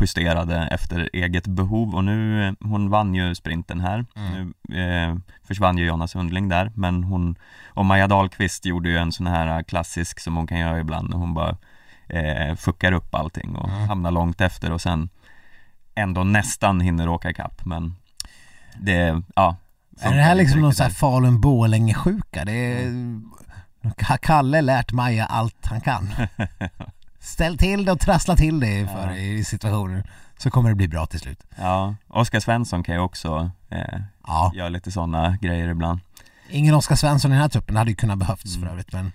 [0.00, 4.04] justerade efter eget behov och nu, eh, hon vann ju sprinten här.
[4.16, 4.54] Mm.
[4.68, 7.36] Nu eh, försvann ju Jonna Sundling där men hon
[7.66, 11.16] och Maja Dahlqvist gjorde ju en sån här klassisk som hon kan göra ibland när
[11.16, 11.56] hon bara
[12.08, 13.88] eh, fuckar upp allting och mm.
[13.88, 15.08] hamnar långt efter och sen
[15.94, 17.94] ändå nästan hinner åka ikapp men
[18.80, 19.56] det, ja
[20.00, 22.44] Är det här liksom någon sån här Falun Borlänge sjuka?
[22.44, 23.30] Det är mm.
[24.22, 26.12] Kalle lärt Maja allt han kan
[27.20, 29.16] ställ till det och trassla till det för ja.
[29.16, 31.44] i situationer så kommer det bli bra till slut.
[31.56, 34.52] Ja, Oskar Svensson kan ju också eh, ja.
[34.54, 36.00] göra lite sådana grejer ibland.
[36.50, 38.66] Ingen Oskar Svensson i den här truppen, det hade ju kunnat behövts mm.
[38.66, 39.12] för övrigt men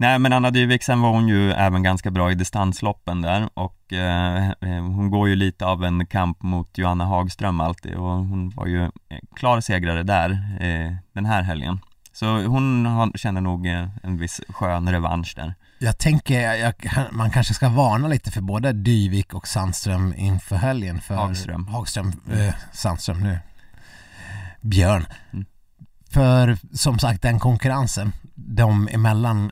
[0.00, 3.92] Nej men Anna Dyvik, sen var hon ju även ganska bra i distansloppen där och
[3.92, 8.50] eh, eh, hon går ju lite av en kamp mot Johanna Hagström alltid och hon
[8.50, 8.90] var ju
[9.36, 10.30] klar segrare där
[10.60, 11.80] eh, den här helgen.
[12.12, 15.54] Så hon har, känner nog eh, en viss skön revansch där.
[15.78, 16.74] Jag tänker, jag,
[17.10, 22.12] man kanske ska varna lite för både Dyvik och Sandström inför helgen för Hagström, Hagström
[22.32, 23.38] eh, Sandström nu
[24.60, 25.46] Björn mm.
[26.10, 29.50] För som sagt den konkurrensen de emellan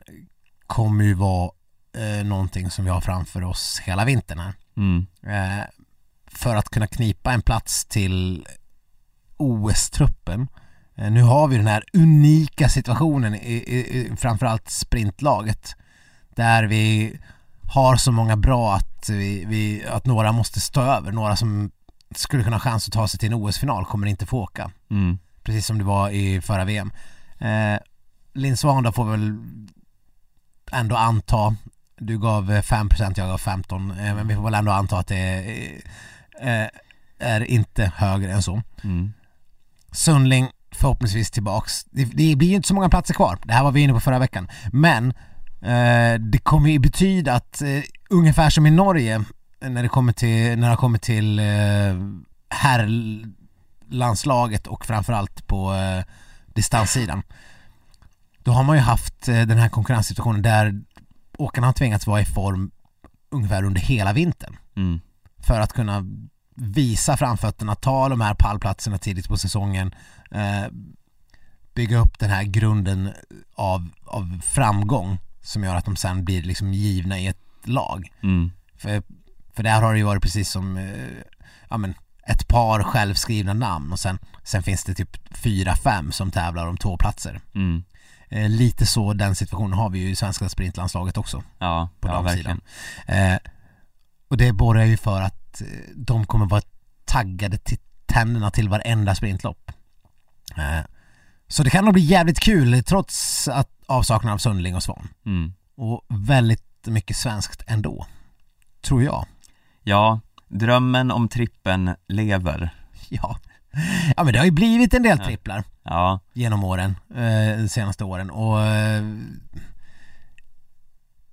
[0.69, 1.51] kommer ju vara
[1.97, 5.07] eh, någonting som vi har framför oss hela vintern här mm.
[5.23, 5.65] eh,
[6.27, 8.47] För att kunna knipa en plats till
[9.37, 10.47] OS-truppen
[10.95, 15.75] eh, Nu har vi den här unika situationen i, i, i framförallt sprintlaget
[16.35, 17.19] där vi
[17.73, 21.71] har så många bra att, vi, vi, att några måste stå över, några som
[22.15, 24.71] skulle kunna ha chans att ta sig till en OS-final kommer inte få åka.
[24.89, 25.17] Mm.
[25.43, 26.91] Precis som det var i förra VM.
[27.39, 27.79] Eh,
[28.33, 29.37] Linn Svahn får väl
[30.71, 31.55] ändå anta,
[31.97, 35.17] du gav 5% jag gav 15 eh, men vi får väl ändå anta att det
[35.17, 35.71] är,
[36.41, 36.67] eh,
[37.19, 38.61] är inte högre än så.
[38.83, 39.13] Mm.
[39.91, 41.83] Sundling förhoppningsvis tillbaks.
[41.83, 43.99] Det, det blir ju inte så många platser kvar, det här var vi inne på
[43.99, 44.49] förra veckan.
[44.71, 45.13] Men
[45.61, 49.23] Eh, det kommer ju betyda att eh, ungefär som i Norge
[49.61, 51.45] när det kommer till, när det kommer till eh,
[52.49, 56.03] herrlandslaget och framförallt på eh,
[56.53, 57.23] distanssidan.
[58.43, 60.81] Då har man ju haft eh, den här konkurrenssituationen där
[61.37, 62.71] åkarna har tvingats vara i form
[63.29, 64.57] ungefär under hela vintern.
[64.75, 65.01] Mm.
[65.47, 66.05] För att kunna
[66.55, 69.95] visa framfötterna, ta de här pallplatserna tidigt på säsongen,
[70.31, 70.71] eh,
[71.73, 73.13] bygga upp den här grunden
[73.55, 78.11] av, av framgång som gör att de sen blir liksom givna i ett lag.
[78.23, 78.51] Mm.
[78.77, 79.03] För,
[79.53, 81.23] för där har det ju varit precis som, eh,
[81.69, 81.93] ja men
[82.27, 86.77] ett par självskrivna namn och sen, sen finns det typ fyra, fem som tävlar om
[86.77, 87.41] två platser.
[87.55, 87.83] Mm.
[88.29, 92.21] Eh, lite så den situationen har vi ju i svenska sprintlandslaget också Ja, på ja
[92.21, 92.61] verkligen.
[93.07, 93.37] Eh,
[94.27, 96.61] och det borgar ju för att eh, de kommer vara
[97.05, 99.71] taggade till tänderna till varenda sprintlopp.
[100.57, 100.85] Eh,
[101.47, 105.07] så det kan nog bli jävligt kul trots att avsaknad av Sundling och Svan.
[105.25, 105.53] Mm.
[105.75, 108.05] Och väldigt mycket svenskt ändå.
[108.81, 109.25] Tror jag.
[109.83, 112.69] Ja, drömmen om trippen lever.
[113.09, 113.39] Ja.
[114.17, 118.03] Ja men det har ju blivit en del tripplar Ja, genom åren, eh, de senaste
[118.03, 119.03] åren och eh,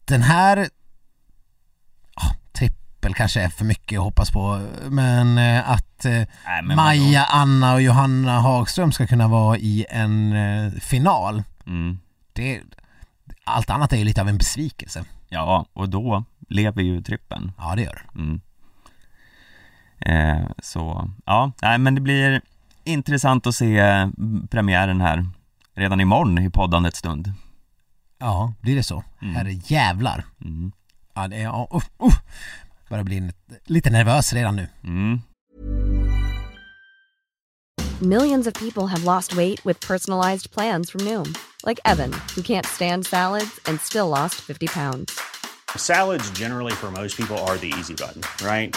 [0.04, 0.68] den här
[2.52, 7.24] trippel kanske är för mycket att hoppas på men eh, att eh, Nej, men Maja,
[7.24, 11.44] Anna och Johanna Hagström ska kunna vara i en eh, final vadå?
[11.66, 11.98] Mm.
[12.32, 12.60] det,
[13.44, 15.04] allt annat är ju lite av en besvikelse.
[15.28, 17.52] Ja, och då lever ju trippen.
[17.58, 18.20] Ja det gör det.
[18.20, 18.40] Mm.
[20.00, 22.40] Eh, så, ja, nej men det blir
[22.84, 24.08] intressant att se
[24.50, 25.26] premiären här
[25.74, 27.32] redan imorgon i poddandets stund.
[28.18, 29.04] Ja, blir det så?
[29.22, 29.34] Mm.
[29.34, 30.24] Herre jävlar.
[30.44, 30.72] Mm.
[31.14, 32.14] Ja, det är, uh, uh.
[32.88, 33.32] Börjar bli
[33.64, 34.68] lite nervös redan nu.
[34.84, 35.20] Mm.
[38.00, 41.34] Millions of people have lost weight with personalized plans from Noom,
[41.64, 45.18] like Evan, who can't stand salads and still lost 50 pounds.
[45.76, 48.76] Salads, generally, for most people, are the easy button, right?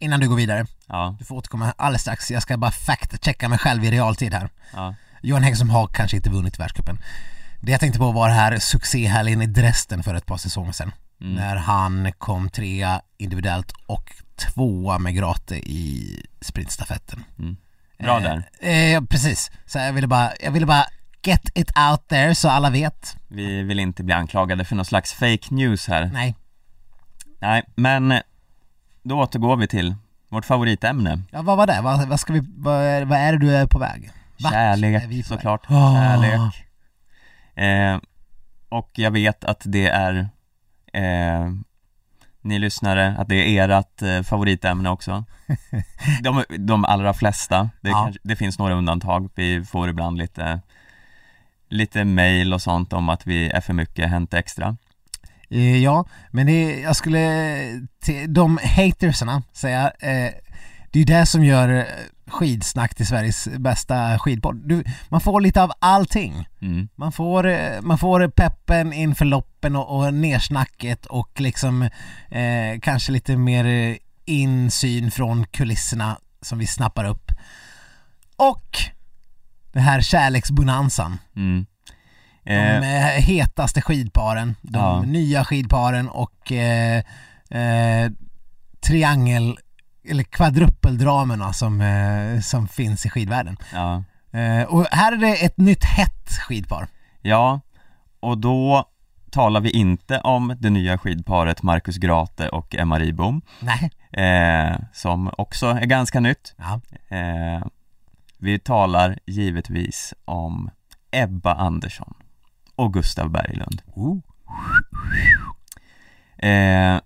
[0.00, 2.30] innan du går vidare, ja, du får återkomma alldeles strax.
[2.30, 4.48] Jag ska bara fact-checka mig själv i realtid här.
[4.72, 6.98] ja, Johan Häggström har kanske inte vunnit världscupen.
[7.60, 10.92] Det jag tänkte på var det här succéhelgen i Dresden för ett par säsonger sedan.
[11.20, 11.34] Mm.
[11.34, 17.24] När han kom trea individuellt och tvåa med Grate i sprintstafetten.
[17.98, 18.48] bra Eh, där.
[18.60, 20.86] Eh, precis, så jag ville, bara, jag ville bara
[21.22, 23.16] get it out there så alla vet.
[23.28, 26.10] Vi vill inte bli anklagade för någon slags fake news här.
[26.12, 26.34] Nej,
[27.40, 28.20] Nej, men eh,
[29.02, 29.94] då återgår vi till
[30.28, 31.22] vårt favoritämne.
[31.30, 31.80] ja, vad var det?
[31.82, 34.10] Vad, vad, ska vi, vad, är, vad är det du är på väg?
[34.40, 35.24] Vart är vi Kärlek på väg?
[35.26, 35.94] såklart, Ah.
[35.94, 36.66] kärlek.
[37.54, 38.00] Eh,
[38.68, 40.28] och jag vet att det är
[40.92, 41.50] eh,
[42.42, 45.24] ni lyssnare, att det är ert eh, favoritämne också.
[46.22, 48.02] De, de allra flesta, det, Ja.
[48.04, 50.60] kanske, det finns några undantag, vi får ibland lite
[51.68, 54.76] lite mail och sånt om att vi är för mycket Hänt Extra.
[55.50, 60.32] Eh, Ja, men det, jag skulle till de hatersarna säga, eh,
[60.90, 61.84] det är ju det som gör eh,
[62.26, 64.68] skidsnack till Sveriges bästa skidpodd.
[64.68, 66.48] Du, man får lite av allting.
[66.62, 66.88] Mm.
[66.94, 71.82] Man får, eh, man får peppen inför loppen och, och nersnacket och liksom
[72.30, 77.32] eh, kanske lite mer eh, insyn från kulisserna som vi snappar upp.
[78.36, 78.78] Och
[79.72, 81.18] det här kärleksbonanzan.
[81.36, 81.66] Mm.
[82.44, 85.02] De Eh, hetaste skidparen, de Ja.
[85.02, 87.02] nya skidparen och eh,
[87.50, 88.10] eh,
[88.86, 89.58] triangel
[90.08, 93.56] eller kvadruppeldramerna som, eh, som finns i skidvärlden.
[93.72, 94.04] ja.
[94.32, 96.88] Eh, och här är det ett nytt hett skidpar.
[97.22, 97.60] ja,
[98.20, 98.84] och då
[99.30, 103.90] talar vi inte om det nya skidparet Marcus Grate och Emma Ribom Nej.
[104.26, 106.54] eh, som också är ganska nytt.
[106.58, 106.80] Ja.
[108.38, 110.70] Vi talar givetvis om
[111.10, 112.14] Ebba Andersson
[112.80, 113.82] och Gustav Berglund.
[113.94, 114.18] Oh.
[116.38, 117.00] Eh,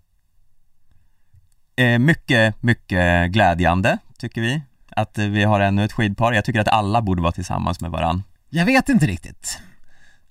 [1.77, 6.33] eh, mycket, mycket glädjande tycker vi att vi har ännu ett skidpar.
[6.33, 8.22] Jag tycker att alla borde vara tillsammans med varann.
[8.51, 9.59] Jag vet inte riktigt.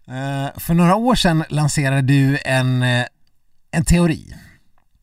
[0.07, 3.05] Eh, för några år sedan lanserade du en, eh,
[3.71, 4.35] en teori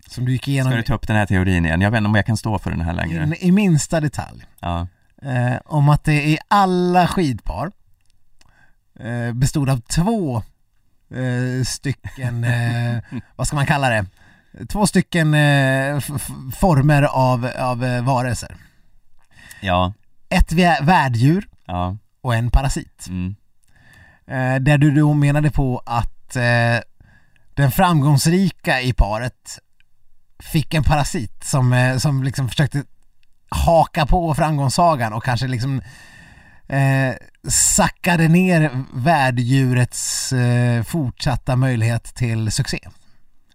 [0.07, 1.80] som du gick igenom Ska du ta upp den här teorin igen?
[1.80, 3.22] Jag vet inte om jag kan stå för den här längre.
[3.22, 4.45] in, i minsta detalj.
[4.61, 4.86] Ja,
[5.22, 7.72] eh, om att det i alla skidpar
[9.34, 10.36] bestod av två
[11.14, 12.98] eh, stycken, eh,
[13.36, 14.07] vad ska man kalla det?
[14.68, 16.01] Två stycken eh,
[16.57, 18.57] former av, av eh, varelser.
[19.61, 19.92] ja,
[20.28, 23.07] Ett vä- värddjur ja, och en parasit.
[23.09, 23.36] mm,
[24.26, 26.78] Eh, där du då menade på att eh,
[27.55, 29.59] den framgångsrika i paret
[30.38, 32.84] fick en parasit som, eh, som liksom försökte
[33.48, 35.82] haka på framgångssagan och kanske liksom
[36.68, 37.14] eh,
[37.49, 42.78] sackade ner värddjurets eh, fortsatta möjlighet till succé.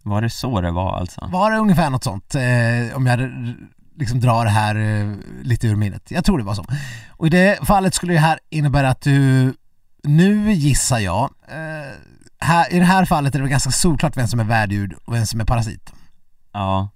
[0.04, 1.30] var det så det var alltså?
[1.32, 2.36] Var det ungefär något sånt?
[2.36, 3.20] Eh, om jag
[3.98, 6.12] liksom drar det här eh, lite ur minnet.
[6.12, 6.66] Jag tror det var så.
[7.10, 9.54] Och i det fallet skulle det här innebära att du
[10.04, 11.94] nu gissar jag eh,
[12.40, 15.26] här, i det här fallet är det ganska solklart vem som är värddjur och vem
[15.26, 15.94] som är parasit.
[16.54, 16.90] Ja.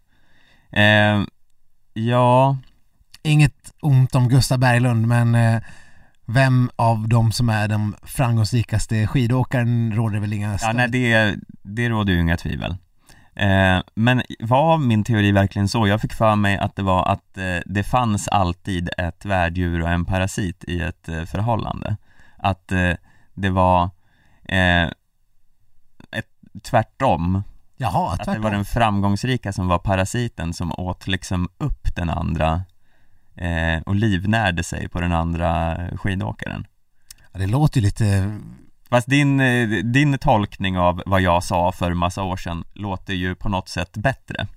[0.71, 1.23] Eh,
[1.93, 2.57] ja,
[3.23, 5.61] Inget ont om Gustav Berglund men eh,
[6.33, 11.35] vem av dem som är den framgångsrikaste skidåkaren råder väl inga ja större- nej det,
[11.63, 12.77] det råder ju inga tvivel.
[13.35, 15.87] Eh, men var min teori verkligen så?
[15.87, 19.89] Jag fick för mig att det var att eh, det fanns alltid ett värddjur och
[19.89, 21.97] en parasit i ett eh, förhållande.
[22.37, 22.91] Att eh,
[23.33, 23.83] det var
[24.45, 24.83] eh,
[26.11, 26.29] ett,
[26.63, 27.43] tvärtom,
[27.77, 28.43] Jaha, att det tvärtom.
[28.43, 32.61] var den framgångsrika som var parasiten som åt liksom upp den andra
[33.39, 36.67] eh, och livnärde sig på den andra skidåkaren.
[37.33, 38.37] Ja, det låter ju lite,
[38.89, 43.35] Fast din, eh, din tolkning av vad jag sa för massa år sedan låter ju
[43.35, 44.47] på något sätt bättre.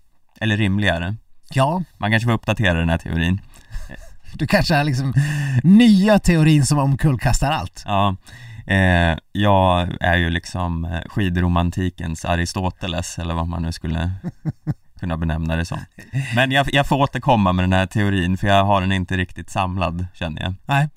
[0.40, 1.14] Eller rimligare.
[1.50, 3.40] ja, Man kanske får uppdatera den här teorin.
[4.34, 5.14] du kanske har liksom
[5.62, 7.82] nya teorin som omkullkastar allt.
[7.86, 8.16] Ja,
[8.66, 14.10] eh, jag är ju liksom eh, skidromantikens Aristoteles eller vad man nu skulle
[15.02, 15.78] kunna benämna det som.
[16.34, 19.50] Men jag, jag får återkomma med den här teorin för jag har den inte riktigt
[19.50, 20.54] samlad känner jag.
[20.66, 20.88] Nej.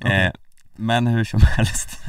[0.00, 0.24] Okej.
[0.26, 0.32] Eh,
[0.76, 2.00] men hur som helst.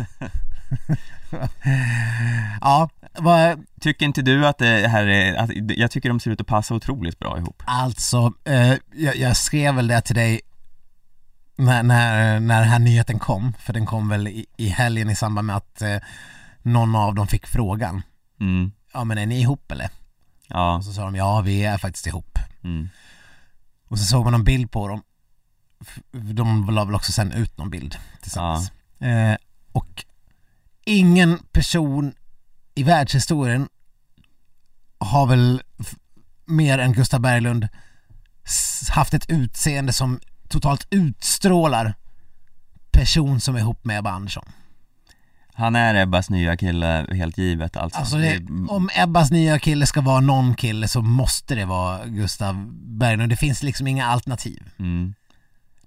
[2.62, 6.42] Ja, vad, Tycker inte du att det här är, att, jag tycker de ser ut
[6.42, 7.64] att passa otroligt bra ihop.
[7.66, 10.42] alltså, eh, jag, jag skrev väl det till dig
[11.56, 15.16] när, när, när den här nyheten kom, för den kom väl i, i helgen i
[15.16, 15.98] samband med att eh,
[16.62, 18.02] någon av dem fick frågan.
[18.40, 19.90] Mm, Ja men är ni ihop eller?
[20.54, 22.40] Ja, Och så sa de ja vi är faktiskt ihop.
[22.64, 22.90] mm,
[23.88, 25.04] Och så såg man en bild på dem.
[26.12, 28.72] De la väl också sen ut någon bild tillsammans.
[29.00, 29.36] Eh,
[29.72, 30.06] och
[30.86, 32.14] ingen person
[32.76, 33.70] i världshistorien
[34.98, 35.62] har väl
[36.46, 37.68] mer än Gustav Berglund
[38.90, 41.96] haft ett utseende som totalt utstrålar
[42.92, 44.46] person som är ihop med Ebba Andersson.
[45.54, 48.00] Han är Ebbas nya kille helt givet alltså.
[48.00, 48.40] Alltså det,
[48.70, 53.32] om Ebbas nya kille ska vara någon kille så måste det vara Gustav Berglund.
[53.32, 54.64] Det finns liksom inga alternativ.
[54.80, 55.14] mm,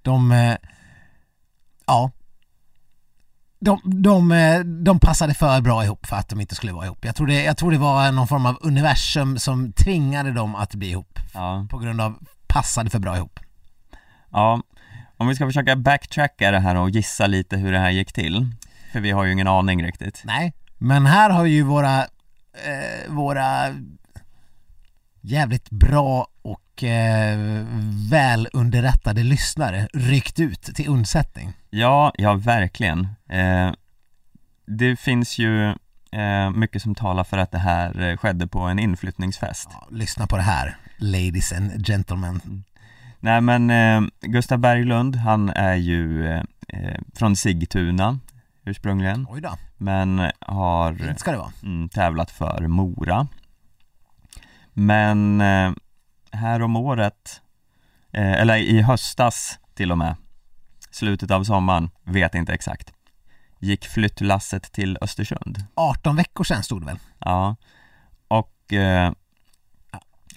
[0.01, 0.55] De, eh,
[1.87, 2.11] ja.
[3.59, 7.05] De, de, eh, de passade för bra ihop för att de inte skulle vara ihop.
[7.05, 10.75] Jag tror, det, jag tror det var någon form av universum som tvingade dem att
[10.75, 13.39] bli ihop ja, på grund av passade för bra ihop.
[14.31, 14.61] ja.
[15.17, 18.51] Om vi ska försöka backtracka det här och gissa lite hur det här gick till.
[18.95, 20.21] För vi har ju ingen aning riktigt.
[20.25, 23.73] Nej, men här har ju våra, eh, våra
[25.21, 27.65] jävligt bra och eh,
[28.11, 31.53] välunderrättade lyssnare ryckt ut till undsättning.
[31.69, 33.07] Ja, ja verkligen.
[33.29, 33.71] Eh,
[34.65, 35.69] det finns ju
[36.11, 39.69] eh, mycket som talar för att det här skedde på en inflyttningsfest.
[39.71, 42.63] Ja, lyssna på det här, ladies and gentlemen.
[43.19, 48.19] Nej men eh, Gustav Berglund, han är ju eh, eh, från Sigtuna
[48.65, 51.51] ursprungligen, Oj då, men har fint ska det vara.
[51.63, 53.27] mm, tävlat för Mora.
[54.73, 55.71] Men eh,
[56.31, 57.41] här om året,
[58.11, 60.15] eh, eller i höstas till och med,
[60.91, 62.93] slutet av sommaren, vet inte exakt,
[63.59, 65.63] gick flyttlasset till Östersund.
[65.75, 66.99] 18 veckor sedan stod det väl?
[67.19, 67.55] Ja,
[68.27, 69.11] och eh,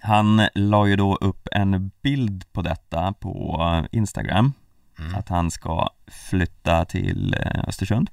[0.01, 4.53] han la ju då upp en bild på detta på Instagram,
[4.99, 5.15] Mm.
[5.15, 8.11] att han ska flytta till eh, Östersund.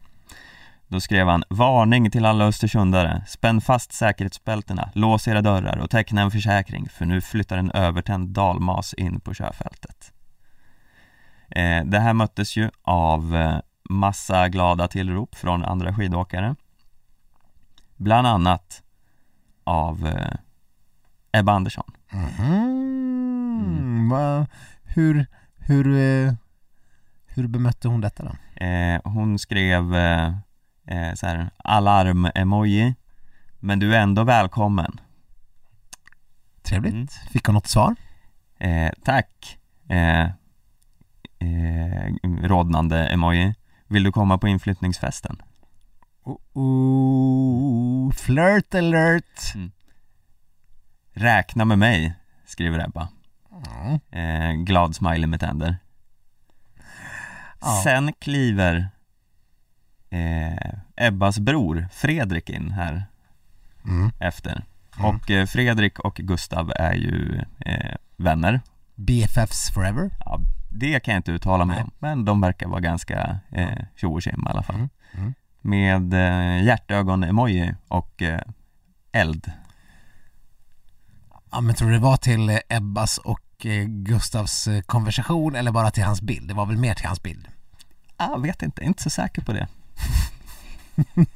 [0.87, 6.21] Då skrev han Varning till alla östersundare, spänn fast säkerhetsbältena, lås era dörrar och teckna
[6.21, 10.11] en försäkring för nu flyttar en övertänd dalmas in på körfältet.
[11.49, 13.59] Eh, det här möttes ju av eh,
[13.89, 16.55] massa glada tillrop från andra skidåkare.
[17.95, 18.83] Bland annat
[19.63, 20.37] av eh,
[21.39, 21.91] Ebba Andersson.
[22.11, 22.85] Mhm.
[23.65, 24.09] Mm.
[24.09, 24.47] Va,
[24.83, 25.27] hur,
[25.57, 26.33] hur, eh,
[27.35, 28.63] hur bemötte hon detta då?
[28.65, 30.27] Eh, hon skrev eh,
[30.87, 32.95] eh, så här, alarm-emoji
[33.59, 34.99] Men du är ändå välkommen
[36.63, 36.93] Trevligt.
[36.93, 37.07] Mm.
[37.07, 37.95] Fick hon något svar?
[38.59, 39.57] eh, Tack
[39.89, 40.21] eh,
[41.39, 43.55] eh, Rodnande emoji
[43.87, 45.41] Vill du komma på inflyttningsfesten?
[46.23, 49.53] Oh, oh, flirt alert!
[51.13, 52.13] Räkna med mig,
[52.45, 53.07] skriver Ebba
[53.75, 53.99] Mm.
[54.11, 55.77] eh, Glad smiley med tänder
[57.61, 57.81] Ja.
[57.83, 58.89] Sen kliver
[60.09, 63.05] eh, Ebbas bror Fredrik in här
[63.85, 64.11] Mm.
[64.19, 64.63] efter
[64.97, 65.05] Mm.
[65.15, 68.61] Och eh, Fredrik och Gustav är ju eh, vänner
[68.95, 70.09] BFFs forever?
[70.25, 70.39] ja,
[70.69, 74.27] Det kan jag inte uttala mig om Men de verkar vara ganska eh, tjo och
[74.27, 75.33] i alla fall Mm, mm.
[75.61, 78.41] Med eh, hjärtögon-emoji och eh,
[79.11, 79.51] eld
[81.51, 85.91] Ja men tror du det var till Ebbas och eh, Gustavs eh, konversation eller bara
[85.91, 86.47] till hans bild?
[86.47, 87.47] Det var väl mer till hans bild?
[88.17, 89.67] Jag vet inte, inte så säker på det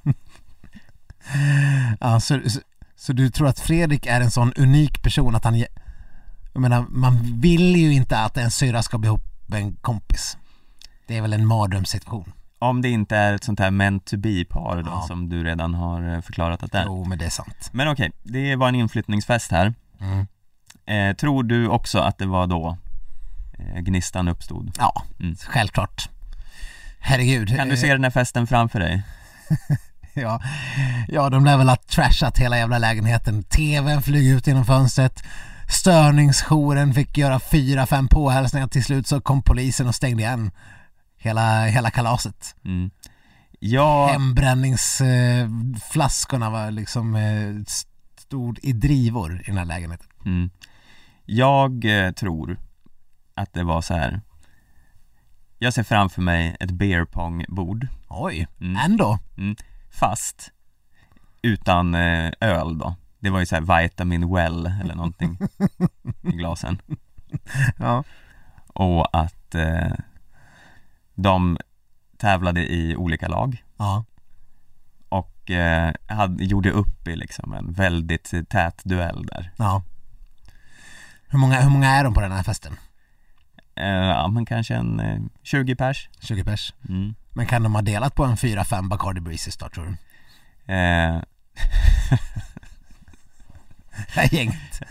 [1.99, 2.59] Ja, så, så,
[2.95, 5.59] så du tror att Fredrik är en sån unik person att han...
[6.53, 10.37] Jag menar, man vill ju inte att en syrra ska bli ihop med en kompis.
[11.07, 12.31] Det är väl en mardrömssituation.
[12.59, 15.05] Om det inte är ett sånt här meant to be-par då, Ja.
[15.07, 16.85] som du redan har eh, förklarat att det är.
[16.85, 17.69] Jo, men det är sant.
[17.71, 19.73] Men okej, det var en inflyttningsfest här.
[19.99, 20.27] Mm.
[20.89, 22.77] Eh, tror du också att det var då
[23.59, 24.71] eh, gnistan uppstod?
[24.79, 25.35] Ja, Mm.
[25.35, 26.09] självklart.
[26.99, 27.55] Herregud.
[27.57, 29.03] Kan du Eh, se den här festen framför dig?
[30.13, 30.41] Ja,
[31.07, 33.43] ja de lär väl ha trashat hela jävla lägenheten.
[33.43, 35.23] TVn flyger ut genom fönstret.
[35.69, 38.67] Störningsjouren fick göra fyra, fem påhälsningar.
[38.67, 40.51] Till slut så kom polisen och stängde igen
[41.17, 42.55] hela, hela kalaset.
[42.65, 42.91] Mm.
[43.59, 47.55] Ja, Hembränningsflaskorna var liksom eh,
[48.17, 50.07] stod i drivor i den här lägenheten.
[50.25, 50.49] mm.
[51.35, 52.57] Jag eh, tror
[53.33, 54.21] att det var så här.
[55.57, 58.75] Jag ser framför mig ett beer pong-bord, Oj, Mm.
[58.85, 59.19] ändå.
[59.91, 60.51] fast
[61.41, 62.95] utan eh, öl då.
[63.19, 65.37] Det var ju så här vitamin well eller någonting
[66.21, 66.81] i glasen.
[67.77, 68.03] Ja.
[68.73, 69.91] Och att eh,
[71.15, 71.57] de
[72.17, 74.05] tävlade i olika lag Ja.
[75.09, 79.51] och eh, hade, gjorde upp i liksom en väldigt tät duell där.
[79.57, 79.83] ja.
[81.29, 82.77] Hur många, hur många är de på den här festen?
[83.75, 86.09] Eh, ja men kanske en eh, 20 pers.
[86.21, 86.73] 20 pers.
[86.89, 87.15] Mm.
[87.33, 89.91] Men kan de ha delat på en 4-5 Bacardi Breezes då tror du?
[90.73, 91.21] Eh,
[94.15, 94.81] Det här gänget.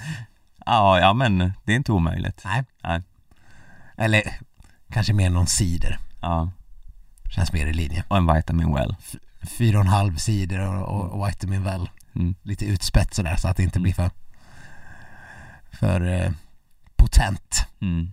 [0.66, 2.42] ja, ja men det är inte omöjligt.
[2.44, 2.64] Nej.
[2.84, 3.02] Nej.
[3.96, 4.22] Eller
[4.92, 5.98] kanske mer någon cider.
[6.20, 6.50] Ja,
[7.30, 8.04] Känns mer i linje.
[8.08, 8.96] och en vitamin well.
[9.58, 11.90] Fyra och en halv cider och, och, och vitamin väl.
[12.14, 12.34] Mm.
[12.42, 14.10] Lite utspätt sådär så att det inte blir för
[15.78, 16.30] för eh,
[16.96, 17.66] potent.
[17.80, 18.10] Mm.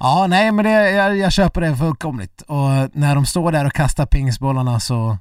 [0.00, 2.42] Ja, nej men det, jag, jag köper det fullkomligt.
[2.42, 5.18] Och när de står där och kastar pingisbollarna så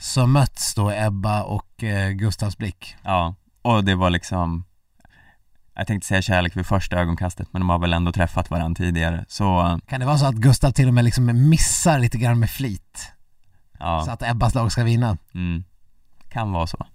[0.00, 2.96] så möts då Ebba och eh, Gustavs blick.
[3.02, 4.64] Ja, och det var liksom
[5.74, 9.24] Jag tänkte säga kärlek vid första ögonkastet men de har väl ändå träffat varandra tidigare
[9.28, 12.50] så Kan det vara så att Gustav till och med liksom missar lite grann med
[12.50, 13.12] flit?
[13.78, 15.16] ja, Så att Ebbas lag ska vinna?
[15.34, 15.64] mm.
[16.28, 16.86] Kan vara så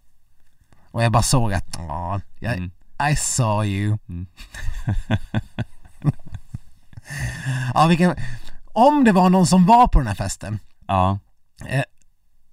[0.91, 2.71] Och Ebba såg att, ja, jag, mm.
[3.11, 3.97] I saw you.
[4.09, 4.25] Mm.
[7.73, 8.15] ja, vilken,
[8.73, 11.19] om det var någon som var på den här festen, Ja,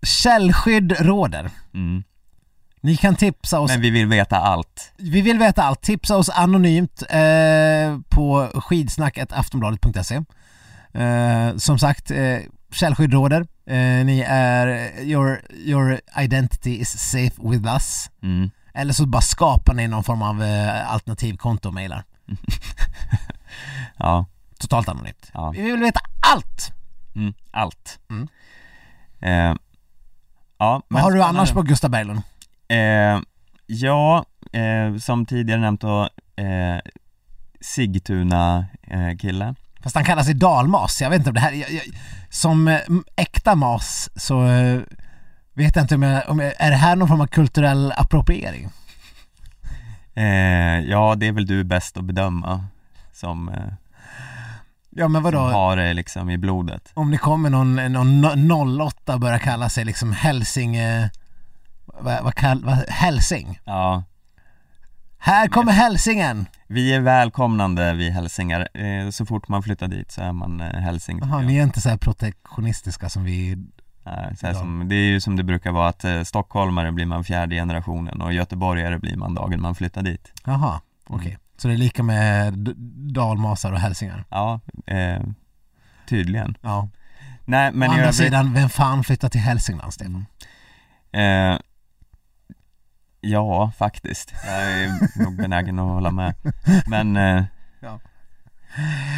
[0.02, 1.50] källskydd råder.
[1.74, 2.02] mm.
[2.82, 6.28] Ni kan tipsa oss, men vi vill veta allt vi vill veta allt, tipsa oss
[6.28, 10.14] anonymt eh, på skidsnacketaftonbladet.se
[10.94, 12.38] eh, Som sagt, eh,
[12.72, 13.40] källskydd råder.
[13.66, 14.66] Eh, ni är,
[15.02, 18.10] your, your identity is safe with us.
[18.22, 18.50] mm.
[18.74, 22.04] Eller så bara skapar ni någon form av eh, alternativkonto och mejlar.
[23.96, 24.26] Ja,
[24.58, 25.30] Totalt anonymt.
[25.34, 26.00] ja, Vi vill veta
[26.32, 26.72] allt!
[27.14, 27.34] mm.
[27.50, 28.28] allt Mm.
[29.20, 29.56] eh,
[30.58, 32.22] Ja, Vad har du annars på Gustav Berglund?
[32.68, 33.20] Eh,
[33.66, 36.02] ja, eh, som tidigare nämnt då,
[36.36, 36.78] eh,
[37.60, 39.52] Sigtuna eh.
[39.82, 41.82] Fast han kallar sig dalmas, jag vet inte om det här, jag, jag,
[42.30, 42.80] som eh,
[43.16, 44.42] äkta mas så
[45.54, 48.68] vet inte om jag, om jag, är det här någon form av kulturell appropriering?
[50.14, 52.64] Eh, ja, det är väl du bäst att bedöma
[53.12, 53.54] som, eh,
[54.90, 56.90] Ja men som vadå, har det liksom i blodet.
[56.94, 61.06] om det kommer någon, någon no- 08 och börjar kalla sig liksom Hälsing, eh,
[61.86, 63.60] vad, vad kall, vad, Hälsing?
[63.64, 64.04] Ja,
[65.18, 66.46] Här kommer hälsingen!
[66.66, 68.68] vi är välkomnande vi hälsingar.
[68.74, 71.18] Eh, så fort man flyttar dit så är man eh, hälsing.
[71.22, 73.56] Jaha, ni är inte så här protektionistiska som vi,
[74.36, 74.60] så här Ja.
[74.60, 78.20] som, det är ju som det brukar vara att eh, stockholmare blir man fjärde generationen
[78.20, 80.32] och göteborgare blir man dagen man flyttar dit.
[80.46, 81.38] jaha, okej.
[81.56, 82.54] Så det är lika med
[83.14, 84.24] dalmasar och hälsingar?
[84.30, 85.20] Ja, eh,
[86.08, 86.54] tydligen.
[86.62, 86.88] Ja.
[87.44, 90.26] Nej men Å andra övrigt- sidan, vem fan flyttar till Hälsingland, Stefan?
[91.12, 91.58] Eh,
[93.20, 94.32] ja, faktiskt.
[94.46, 96.34] Jag är nog benägen att hålla med.
[96.86, 97.44] Men, eh,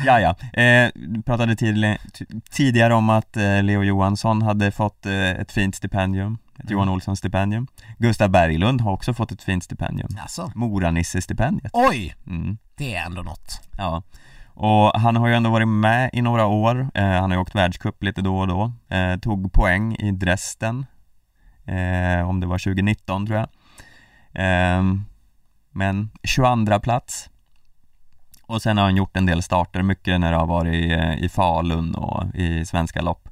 [0.07, 0.21] Ja.
[0.21, 0.61] ja.
[0.63, 5.53] Eh, du pratade tidli- t- tidigare om att eh, Leo Johansson hade fått eh, ett
[5.53, 7.67] fint stipendium, ett Johan Olsson stipendium.
[7.99, 10.09] Gustav Berglund har också fått ett fint stipendium.
[10.23, 10.53] Alltså.
[10.55, 11.71] Mora-Nisse-stipendiet.
[11.73, 12.15] Oj!
[12.27, 13.61] Mm, Det är ändå något.
[13.79, 14.03] ja.
[14.55, 17.55] Och han har ju ändå varit med i några år, eh, han har ju åkt
[17.55, 20.87] världscup lite då och då, eh, tog poäng i Dresden,
[21.65, 23.49] eh, om det var 2019 tror jag.
[24.35, 25.05] Ehm,
[25.71, 27.29] men 22 plats.
[28.53, 31.29] Och sen har han gjort en del starter, mycket när det har varit i, i
[31.29, 33.29] Falun och i svenska lopp.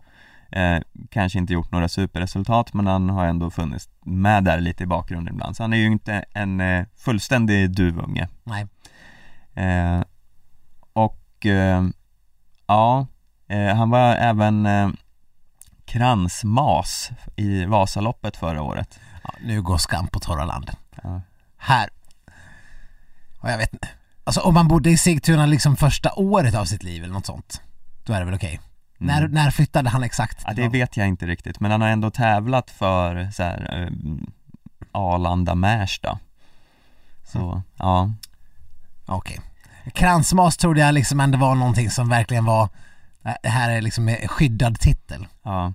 [0.52, 0.78] Eh,
[1.10, 5.34] kanske inte gjort några superresultat men han har ändå funnits med där lite i bakgrunden
[5.34, 5.56] ibland.
[5.56, 8.28] Så han är ju inte en eh, fullständig duvunge.
[8.44, 8.66] Nej.
[9.54, 10.02] Eh,
[10.92, 11.84] och eh,
[12.66, 13.06] ja,
[13.48, 14.88] eh, han var även eh,
[15.84, 19.00] kransmas i Vasaloppet förra året.
[19.22, 20.70] Ja, nu går skam på torra land.
[21.02, 21.20] Ja.
[21.56, 21.88] Här.
[23.40, 23.88] Och jag vet inte.
[24.24, 27.60] Alltså om man bodde i Sigtuna liksom första året av sitt liv eller något sånt.
[28.04, 28.60] Då är det väl okej.
[28.98, 30.42] När, när flyttade han exakt?
[30.46, 33.88] Ja, det vet jag inte riktigt, men han har ändå tävlat för så här, eh,
[34.92, 36.18] Arlanda Märsta.
[37.24, 38.12] Så, ja.
[39.06, 39.40] Okej.
[39.94, 42.68] Kransmas trodde jag liksom ändå var någonting som verkligen var
[43.42, 45.26] det här är liksom en skyddad titel.
[45.42, 45.72] Ja,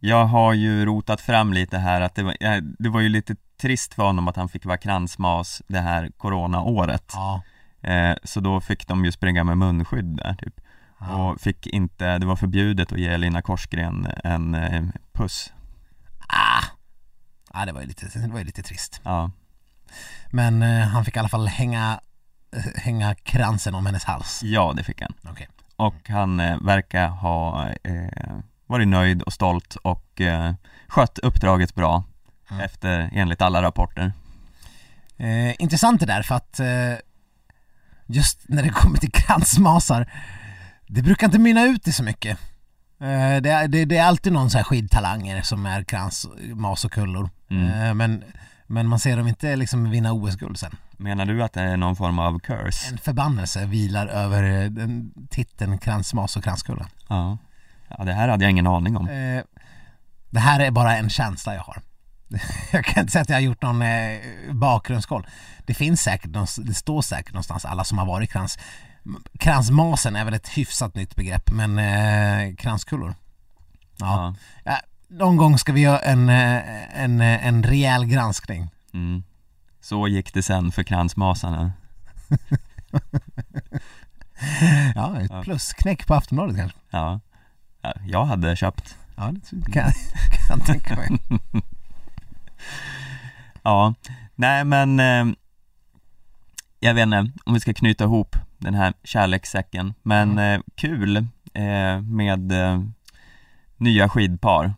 [0.00, 3.36] jag har ju rotat fram lite här att det var, eh, det var ju lite
[3.60, 7.12] trist för honom att han fick vara kransmas det här coronaåret.
[7.14, 7.42] Ja.
[7.86, 10.60] Eh, så då fick de ju springa med munskydd där typ.
[10.98, 14.82] Och fick inte, det var förbjudet att ge Lina Korsgren en eh,
[15.12, 15.52] puss.
[16.28, 16.62] Ah.
[17.52, 19.00] Ja, det var ju lite, det var ju lite trist.
[19.04, 19.30] Ja,
[20.30, 22.00] Men eh, han fick i alla fall hänga,
[22.56, 24.40] eh, hänga kransen om hennes hals.
[24.42, 25.14] ja det fick han.
[25.30, 25.48] Okej.
[25.76, 30.54] Och han eh, verkar ha eh, varit nöjd och stolt och eh,
[30.88, 32.04] skött uppdraget bra
[32.50, 32.60] Mm.
[32.64, 34.12] efter, enligt alla rapporter.
[35.58, 36.60] Intressant det där för att
[38.06, 40.10] just när det kommer till kransmasar
[40.88, 42.38] det brukar inte mynna ut i så mycket.
[43.00, 46.92] Eh, det, är- det, det är alltid någon så här skidtalanger som är kransmas och
[46.92, 47.30] kullor.
[47.50, 47.68] Mm.
[47.82, 48.24] Eh, men,
[48.66, 50.76] men man ser dem inte liksom vinna OS-guld sen.
[50.96, 52.90] Menar du att det är någon form av curse?
[52.92, 56.86] En förbannelse vilar över eh, den titeln kransmas och kranskulla.
[57.08, 57.38] Ja.
[57.98, 59.06] ja, det här hade jag ingen aning om.
[60.30, 61.82] Det här är bara en känsla jag har.
[62.72, 64.18] Jag kan inte säga att jag har gjort någon eh,
[64.52, 65.26] bakgrundskoll.
[65.66, 68.58] Det finns säkert, det står säkert någonstans alla som har varit krans.
[69.38, 73.14] Kransmasen är väl ett hyfsat nytt begrepp, men eh, kranskullor.
[73.98, 74.34] Ja.
[74.64, 74.80] Ja.
[75.08, 78.70] Någon gång ska vi göra en, eh, en, eh, en rejäl granskning.
[78.94, 79.22] Mm.
[79.80, 81.72] Så gick det sen för kransmasarna.
[84.94, 86.78] Ja, ett plusknäck på Aftonbladet kanske.
[86.90, 87.20] Ja.
[87.82, 88.96] ja, jag hade köpt.
[89.16, 89.94] Ja, det kan jag
[90.48, 91.18] kan tänka mig.
[93.62, 93.94] Ja,
[94.34, 95.36] nej men eh,
[96.80, 101.16] jag vet inte om vi ska knyta ihop den här kärlekssäcken, men eh, kul
[101.52, 102.82] eh, med eh,
[103.76, 104.74] nya skidpar.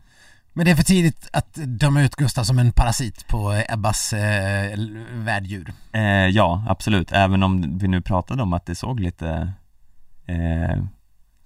[0.53, 4.79] Men det är för tidigt att döma ut Gustav som en parasit på Ebbas eh,
[5.13, 5.73] värddjur.
[5.91, 9.53] Eh, ja, absolut, även om vi nu pratade om att det såg lite,
[10.25, 10.83] eh,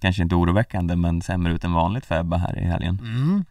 [0.00, 2.98] kanske inte oroväckande, men sämre ut än vanligt för Ebba här i helgen.
[2.98, 3.44] Mm.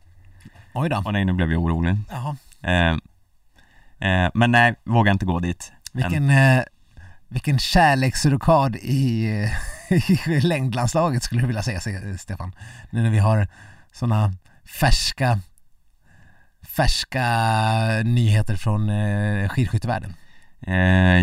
[0.74, 1.02] Oj då.
[1.06, 1.98] Och nej, nu blev jag orolig.
[2.10, 2.36] Jaha.
[2.64, 2.92] Eh,
[4.10, 5.72] eh, men nej, vågar inte gå dit.
[5.94, 6.02] än.
[6.02, 6.64] Vilken, eh,
[7.28, 9.28] vilken kärleksrokad i,
[10.28, 11.80] i längdlandslaget skulle du vilja säga
[12.18, 12.56] Stefan?
[12.90, 13.48] Nu när vi har
[13.92, 14.34] sådana
[14.80, 15.40] färska
[16.62, 17.26] färska
[18.04, 18.90] nyheter från
[19.50, 20.14] skidskyttevärlden.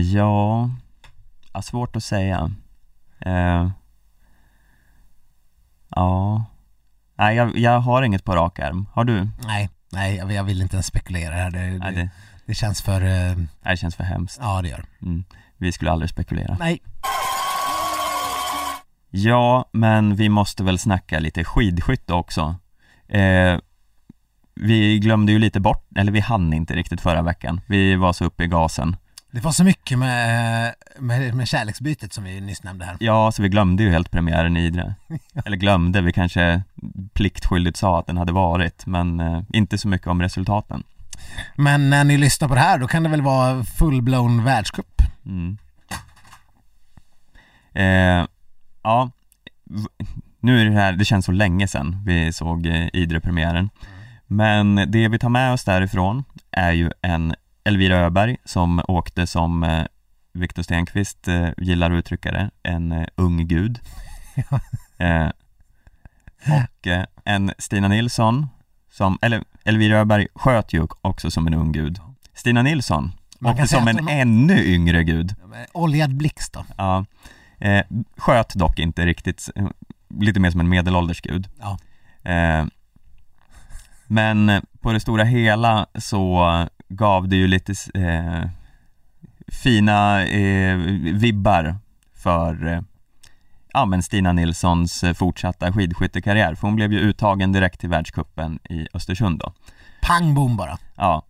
[0.03, 0.71] Ja,
[1.53, 2.51] ja, svårt att säga.
[5.89, 6.45] Ja,
[7.17, 8.87] nej jag, jag har inget på rak arm.
[8.93, 9.29] Har du?
[9.47, 11.51] Nej, nej jag, jag vill inte ens spekulera här.
[11.51, 12.11] Det, Nej, det,
[12.47, 14.39] det, känns för, eh, nej, det känns för hemskt.
[14.43, 15.25] ja det gör Mm.
[15.57, 16.57] Vi skulle aldrig spekulera.
[16.61, 16.83] Nej.
[19.11, 22.57] Ja, men vi måste väl snacka lite skidskytte också.
[23.09, 23.59] Eh,
[24.55, 27.61] vi glömde ju lite bort, eller vi hann inte riktigt förra veckan.
[27.67, 28.97] Vi var så uppe i gasen.
[29.33, 32.97] Det var så mycket med, med, med kärleksbytet som vi nyss nämnde här.
[33.01, 34.95] Ja, så vi glömde ju helt premiären i Idre.
[35.45, 36.63] Eller glömde, vi kanske
[37.13, 40.83] pliktskyldigt sa att den hade varit, men eh, inte så mycket om resultaten.
[41.57, 45.03] Men när ni lyssnar på det här då kan det väl vara full-blown världscup?
[45.27, 45.59] Mm.
[47.73, 48.27] Eh,
[48.83, 49.11] ja,
[50.41, 53.71] nu är det här, det känns så länge sedan vi såg eh, Idre-premiären.
[54.27, 57.35] Men det vi tar med oss därifrån är ju en
[57.65, 59.85] Elvira Öberg som åkte som eh,
[60.33, 63.81] Viktor Stenqvist eh, gillar att uttrycka det, en eh, ung gud.
[64.99, 65.29] eh,
[66.47, 68.47] och eh, en Stina Nilsson
[68.91, 71.99] som, eller Elvira Öberg sköt ju också som en ung gud.
[72.35, 75.35] Stina Nilsson Man åkte som en hon- ännu yngre gud.
[75.73, 76.65] Oljad blixt då?
[76.77, 77.05] Ja,
[77.59, 77.85] eh,
[78.17, 79.67] sköt dock inte riktigt, eh,
[80.21, 81.49] lite mer som en medelålders gud.
[81.61, 81.79] Ja.
[84.07, 86.45] Men på det stora hela så
[86.91, 88.51] gav det ju lite eh,
[89.49, 90.77] fina eh,
[91.15, 91.77] vibbar
[92.15, 92.81] för eh,
[93.73, 98.59] ja, men Stina Nilssons eh, fortsatta skidskyttekarriär, för hon blev ju uttagen direkt till världscupen
[98.71, 99.53] i Östersund då.
[100.03, 100.79] Pang bom bara.
[100.97, 101.27] Ja.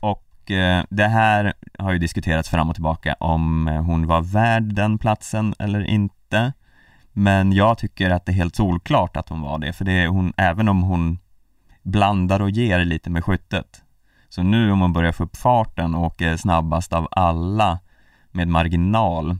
[0.00, 4.74] Och eh, det här har ju diskuterats fram och tillbaka om eh, hon var värd
[4.74, 6.52] den platsen eller inte.
[7.12, 10.06] Men jag tycker att det är helt solklart att hon var det, för det är
[10.06, 11.18] hon, även om hon
[11.82, 13.82] blandar och ger lite med skyttet.
[14.30, 17.78] Så nu om hon börjar få upp farten och åker snabbast av alla
[18.30, 19.30] med marginal,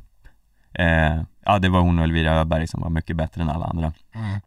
[0.72, 3.92] eh, ja det var hon och Elvira Öberg som var mycket bättre än alla andra.
[4.14, 4.40] Mm.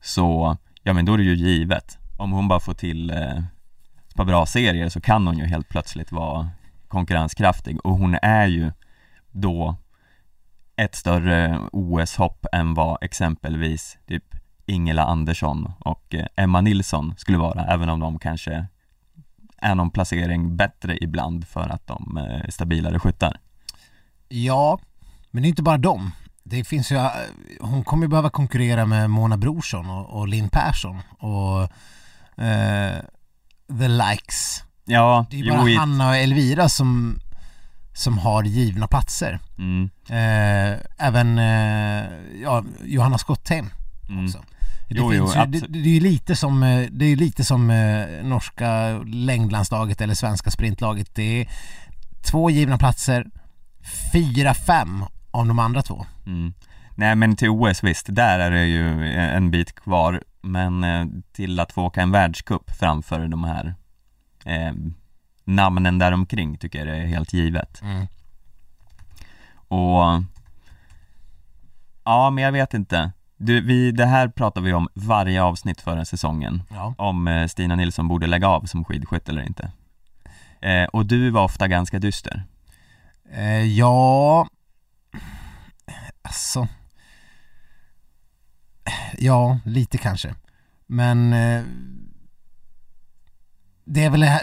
[0.00, 1.98] Så ja men då är det ju givet.
[2.18, 3.38] Om hon bara får till eh,
[4.08, 6.50] ett par bra serier så kan hon ju helt plötsligt vara
[6.88, 8.72] konkurrenskraftig och hon är ju
[9.30, 9.76] då
[10.76, 14.24] ett större OS-hopp än vad exempelvis typ
[14.66, 18.66] Ingela Andersson och eh, Emma Nilsson skulle vara, även om de kanske
[19.62, 23.40] är någon placering bättre ibland för att de är stabilare skyttar.
[24.28, 24.78] Ja,
[25.30, 26.10] men det är inte bara dem.
[26.42, 27.08] Det finns ju,
[27.60, 31.62] hon kommer ju behöva konkurrera med Mona Brorsson och, och Linn Persson och
[32.44, 33.00] eh,
[33.78, 34.62] the likes.
[34.84, 37.18] Ja, Det är ju bara Hanna och Elvira som,
[37.94, 39.40] som har givna platser.
[39.58, 42.04] mm, Eh, även eh,
[42.42, 43.70] ja, Johanna Skottheim
[44.08, 44.24] mm.
[44.24, 44.38] också.
[44.88, 47.44] Det, Jo, jo, finns ju, det, det är ju lite som, eh, det är lite
[47.44, 51.14] som eh, norska längdlandslaget eller svenska sprintlaget.
[51.14, 51.48] Det är
[52.30, 53.26] två givna platser,
[54.12, 56.06] fyra, fem av de andra två.
[56.26, 56.54] Mm.
[56.94, 61.60] Nej men till OS visst, där är det ju en bit kvar Men eh, till
[61.60, 63.74] att få åka en världscup framför de här
[64.44, 64.72] eh,
[65.44, 67.82] namnen där omkring tycker jag det är helt givet
[69.68, 70.22] Och
[72.04, 76.04] Ja men jag vet inte du, vi, Det här pratar vi om varje avsnitt förra
[76.04, 76.94] säsongen Ja.
[76.98, 79.70] Om eh, Stina Nilsson borde lägga av som skidskytt eller inte
[80.60, 82.44] eh, Och du var ofta ganska dyster
[83.32, 84.48] Eh, ja,
[86.22, 86.68] alltså.
[89.18, 90.34] Ja, lite kanske.
[90.86, 91.62] Men eh,
[93.84, 94.42] det är väl det här.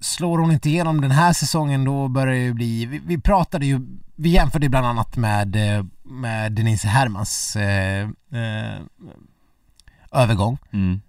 [0.00, 3.66] Slår hon inte igenom den här säsongen då börjar det ju bli, vi, vi pratade
[3.66, 3.80] ju,
[4.16, 8.80] vi jämförde bland annat med, eh, med Denise Hermans eh, eh,
[10.12, 10.58] övergång.
[10.72, 11.00] mm.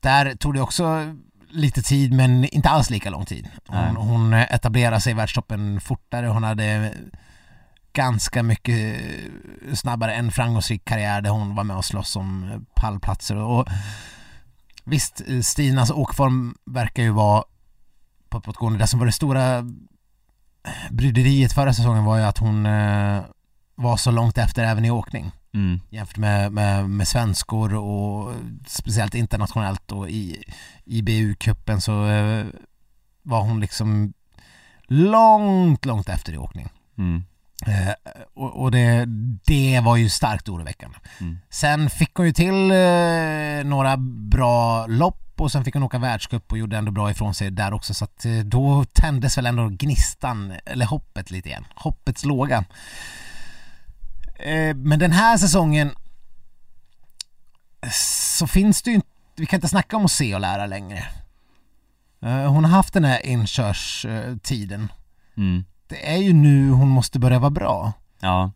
[0.00, 1.14] Där tog det också
[1.50, 3.48] lite tid men inte alls lika lång tid.
[3.66, 6.92] Hon, hon etablerade sig i världstoppen fortare, hon hade
[7.92, 9.00] ganska mycket
[9.72, 13.68] snabbare en framgångsrik karriär där hon var med och slåss om pallplatser och
[14.84, 17.44] visst, Stinas åkform verkar ju vara
[18.34, 18.78] på uppåtgående.
[18.78, 19.64] Det som var det stora
[20.90, 23.22] bryderiet förra säsongen var ju att hon eh,
[23.74, 25.80] var så långt efter även i åkning Mm.
[25.90, 28.32] jämfört med, med, med svenskor och
[28.66, 30.44] speciellt internationellt och i
[30.84, 32.46] IBU-cupen så eh,
[33.22, 34.12] var hon liksom
[34.82, 36.68] långt, långt efter i åkning.
[36.98, 37.22] Mm.
[37.66, 37.94] Eh,
[38.34, 39.04] och och det,
[39.44, 40.98] det var ju starkt oroväckande.
[41.20, 41.38] Mm.
[41.50, 43.96] Sen fick hon ju till eh, några
[44.30, 47.72] bra lopp och sen fick hon åka världscup och gjorde ändå bra ifrån sig där
[47.74, 51.64] också så att eh, då tändes väl ändå gnistan, eller hoppet lite igen.
[51.74, 52.64] Hoppets låga.
[54.38, 55.90] Eh, men den här säsongen
[58.36, 61.04] så finns det ju inte, vi kan inte snacka om att se och lära längre.
[62.22, 64.92] Eh, hon har haft den här inkörstiden.
[65.36, 65.64] Mm.
[65.88, 67.92] Det är ju nu hon måste börja vara bra.
[68.20, 68.50] Ja,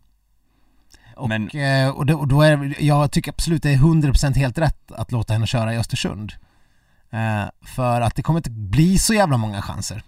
[1.15, 1.49] Och, Men-
[1.95, 5.33] och, då, och då är jag tycker absolut det är 100% helt rätt att låta
[5.33, 6.33] henne köra i Östersund.
[7.11, 10.03] Eh, för att det kommer inte bli så jävla många chanser.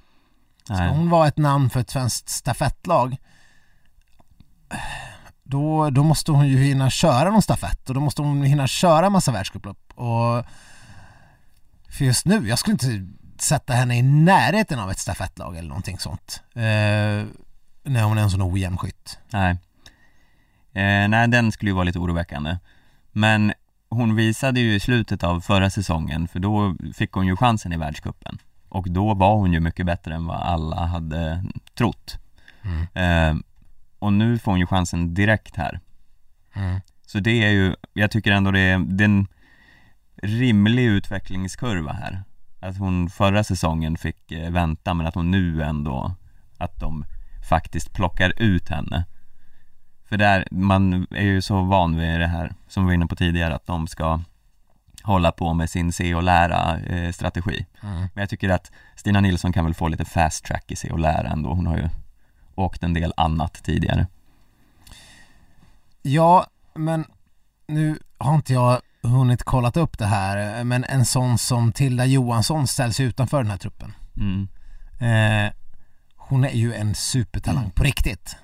[0.63, 0.89] Ska nej.
[0.89, 3.17] hon vara ett namn för ett svenskt stafettlag
[5.43, 9.09] då, då måste hon ju hinna köra någon stafett och då måste hon hinna köra
[9.09, 10.45] massa världscuplopp och
[11.89, 13.07] för just nu, jag skulle inte
[13.39, 16.43] sätta henne i närheten av ett stafettlag eller någonting sånt.
[16.53, 16.61] Eh,
[17.83, 19.19] när hon är en sån ojämn skytt.
[19.29, 19.51] Nej.
[20.73, 22.57] Eh, nej, den skulle ju vara lite oroväckande.
[23.11, 23.53] Men
[23.91, 27.77] hon visade ju i slutet av förra säsongen, för då fick hon ju chansen i
[27.77, 28.37] världscupen.
[28.69, 32.17] Och då var hon ju mycket bättre än vad alla hade trott.
[32.93, 33.35] Eh,
[33.99, 35.79] och nu får hon ju chansen direkt här.
[36.53, 36.79] Mm.
[37.05, 39.27] Så det är ju, jag tycker ändå det är, det är en
[40.15, 42.23] rimlig utvecklingskurva här.
[42.59, 46.15] Att hon förra säsongen fick eh, vänta men att hon nu ändå,
[46.57, 47.05] att de
[47.49, 49.05] faktiskt plockar ut henne.
[50.11, 53.15] För där, man är ju så van vid det här som vi var inne på
[53.15, 54.19] tidigare att de ska
[55.03, 57.65] hålla på med sin se och lära eh, strategi.
[57.81, 57.95] Mm.
[57.95, 60.99] Men jag tycker att Stina Nilsson kan väl få lite fast track i se och
[60.99, 61.53] lära ändå.
[61.53, 61.89] Hon har ju
[62.55, 64.07] åkt en del annat tidigare.
[66.01, 67.05] Ja, men
[67.67, 72.67] nu har inte jag hunnit kollat upp det här, men en sån som Tilda Johansson
[72.67, 73.93] ställs utanför den här truppen.
[74.17, 74.47] Mm.
[74.99, 75.53] Eh,
[76.15, 78.35] hon är ju en supertalang på riktigt.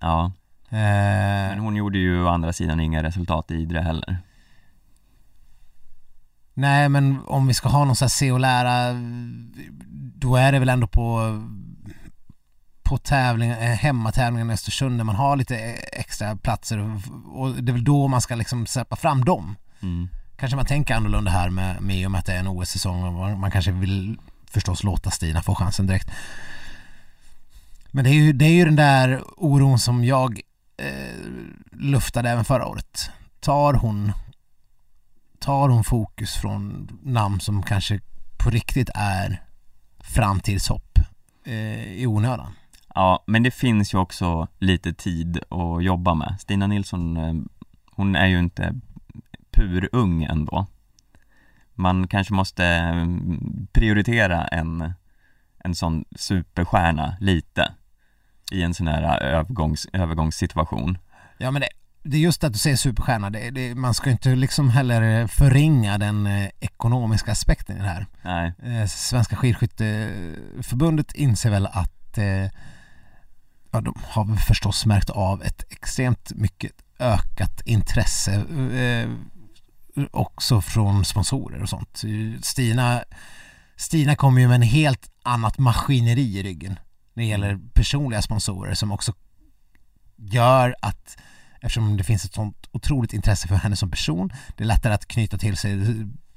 [0.00, 0.32] Ja,
[0.70, 4.18] men hon gjorde ju å andra sidan inga resultat i Idre heller.
[6.54, 8.92] Nej, men om vi ska ha någon sån här se och lära,
[10.14, 11.42] då är det väl ändå på
[12.82, 15.56] på tävling, eh, hemmatävlingen i Östersund när man har lite
[15.92, 16.78] extra platser
[17.34, 19.56] och- det är väl då man ska liksom släppa fram dem.
[19.82, 20.08] Mm.
[20.36, 23.04] Kanske man tänker annorlunda här med, med i och med att det är en OS-säsong
[23.04, 24.18] och man, man kanske vill
[24.50, 26.10] förstås låta Stina få chansen direkt.
[27.90, 30.40] Men det är ju, det är ju den där oron som jag
[30.76, 31.20] eh,
[31.72, 33.10] luftade även förra året.
[33.40, 34.12] Tar hon
[35.38, 38.00] tar hon fokus från namn som kanske
[38.36, 39.42] på riktigt är
[40.00, 40.98] framtidshopp
[41.44, 42.52] eh, i onödan.
[42.94, 46.36] Ja, men det finns ju också lite tid att jobba med.
[46.40, 47.34] Stina Nilsson, eh,
[47.92, 48.74] hon är ju inte
[49.50, 50.66] purung ändå.
[51.74, 54.92] Man kanske måste mm, prioritera en,
[55.58, 57.72] en sån superstjärna lite
[58.52, 60.98] i en sån här övergångs, övergångssituation.
[61.38, 61.68] Ja men det,
[62.02, 65.98] det är just att du säger superstjärna, det, det, man ska inte liksom heller förringa
[65.98, 68.06] den eh, ekonomiska aspekten i det här.
[68.22, 72.50] Nej, Eh, Svenska skidskytteförbundet inser väl att eh,
[73.70, 78.34] ja, de har förstås märkt av ett extremt mycket ökat intresse
[78.74, 79.10] eh,
[80.10, 82.02] också från sponsorer och sånt.
[82.42, 83.00] Stina,
[83.76, 86.78] Stina kommer ju med en helt annat maskineri i ryggen
[87.16, 89.12] när det gäller personliga sponsorer som också
[90.16, 91.16] gör att
[91.60, 95.06] eftersom det finns ett sånt otroligt intresse för henne som person det är lättare att
[95.08, 95.78] knyta till sig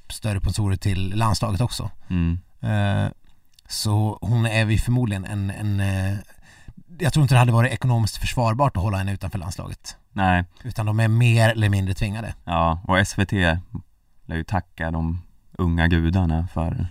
[0.10, 1.90] större sponsorer till landslaget också.
[2.10, 2.40] mm.
[2.62, 3.12] Eh,
[3.68, 6.18] Så hon är vi förmodligen en, en eh,
[7.00, 9.98] jag tror inte det hade varit ekonomiskt försvarbart att hålla henne utanför landslaget.
[10.14, 12.34] nej, Utan de är mer eller mindre tvingade.
[12.46, 13.32] ja, och SVT
[14.26, 15.22] lär ju tacka de
[15.58, 16.88] unga gudarna för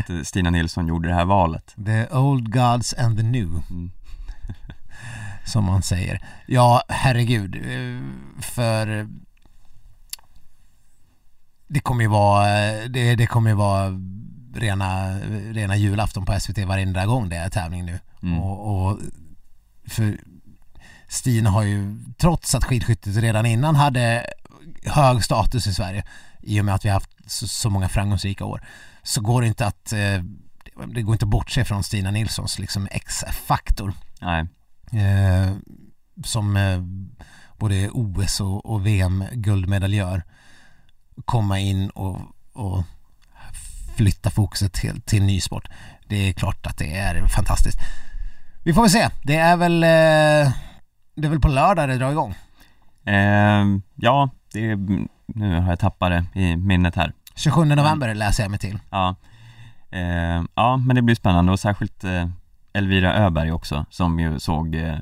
[0.00, 1.74] att eh, Stina Nilsson gjorde det här valet.
[1.86, 3.90] The old gods and the new, Mm.
[5.46, 6.20] som man säger.
[6.46, 7.54] Ja, herregud.
[7.56, 8.02] eh,
[8.42, 9.08] För
[11.68, 12.46] det kommer ju vara,
[12.88, 13.88] det, det kommer ju vara
[14.54, 15.18] rena,
[15.52, 17.98] rena julafton på SVT varenda gång det är tävling nu.
[18.22, 18.38] Mm.
[18.40, 18.98] Och, och
[19.88, 20.18] för
[21.08, 24.26] Stina har ju, trots att skidskyttet redan innan hade
[24.84, 26.04] hög status i Sverige
[26.42, 28.62] i och med att vi har haft så, så många framgångsrika år
[29.02, 30.22] så går det inte att eh,
[30.86, 34.46] det går inte att bortse från Stina Nilssons liksom X-faktor Nej,
[34.92, 35.52] eh,
[36.24, 36.80] som eh,
[37.58, 40.22] både OS och, och VM-guldmedaljör
[41.24, 42.20] komma in och,
[42.52, 42.84] och
[43.96, 45.68] flytta fokuset till, till ny sport.
[46.08, 47.78] Det är klart att det är fantastiskt.
[48.64, 49.08] Vi får väl se.
[49.22, 50.52] Det är väl, eh,
[51.14, 52.34] det är väl på lördag det drar igång.
[53.04, 53.64] eh,
[53.94, 54.76] ja, det
[55.26, 57.12] nu har jag tappat det i minnet här.
[57.40, 58.78] 27 november läser jag mig till.
[58.90, 59.14] Ja,
[59.90, 62.28] eh, ja men det blir spännande och särskilt eh,
[62.72, 64.98] Elvira Öberg också som ju såg eh,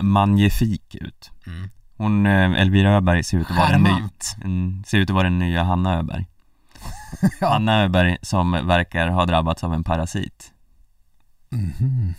[0.00, 1.30] magnifik ut.
[1.46, 1.70] Mm.
[1.96, 4.36] Hon, eh, Elvira Öberg ser ut att vara den, ny, Charmant.
[4.44, 6.26] mm, ser ut att vara den nya Hanna Öberg.
[7.40, 7.52] Ja.
[7.52, 10.52] Hanna Öberg som verkar ha drabbats av en parasit.
[11.50, 12.14] Mhm.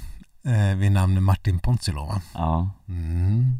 [0.46, 2.22] Eh, vid namn Martin Pontsilova.
[2.34, 3.60] Ja, Mm.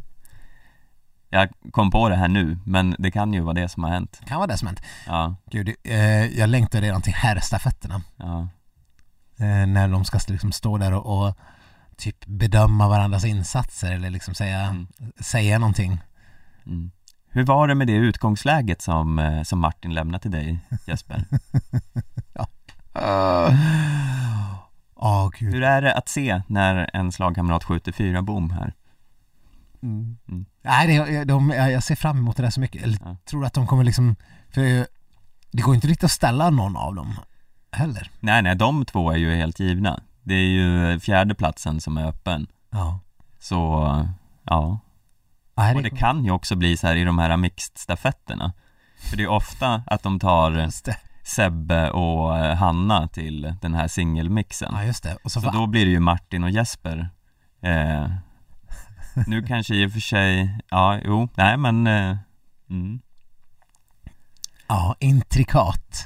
[1.30, 4.22] Jag kom på det här nu, men det kan ju vara det som har hänt.
[4.26, 4.82] Kan vara det som hänt.
[5.08, 8.02] Ja, Gud, eh, jag längtar redan till herrstafetterna.
[8.18, 8.48] ja,
[9.40, 11.36] eh, när de ska liksom stå där och, och
[11.98, 14.88] typ bedöma varandras insatser eller liksom säga, Mm.
[15.20, 16.00] säga någonting.
[16.66, 16.92] mm.
[17.32, 21.26] Hur var det med det utgångsläget som, eh, som Martin lämnade till dig, Jesper?
[25.02, 25.54] Ja, gud.
[25.54, 28.74] Hur är det att se när en slagkamrat skjuter fyra bom här?
[29.84, 30.18] Mm.
[30.62, 32.84] Nej, det, de, jag ser fram emot det där så mycket.
[32.84, 33.16] Eller Ja.
[33.26, 34.16] tror att de kommer liksom,
[34.54, 34.62] för
[35.52, 37.14] det går inte riktigt att ställa någon av dem
[37.72, 38.12] heller.
[38.20, 40.00] Nej, nej, de två är ju helt givna.
[40.24, 42.48] Det är ju fjärde platsen som är öppen.
[42.70, 43.00] Ja.
[43.40, 43.56] Så,
[44.44, 44.80] ja.
[45.56, 48.52] Nej, Och det kan ju också bli så här i de här mixed-stafetterna.
[49.10, 50.70] För det är ofta att de tar.
[51.24, 54.72] Sebbe och eh, Hanna till den här singelmixen.
[54.76, 55.18] Ja, just det.
[55.24, 57.10] Och så, Så då blir det ju Martin och Jesper.
[57.62, 58.08] Eh,
[59.28, 62.18] nu kanske i och för sig, ja, jo, nej men, eh,
[62.70, 63.00] mm.
[64.68, 66.06] Ja, intrikat.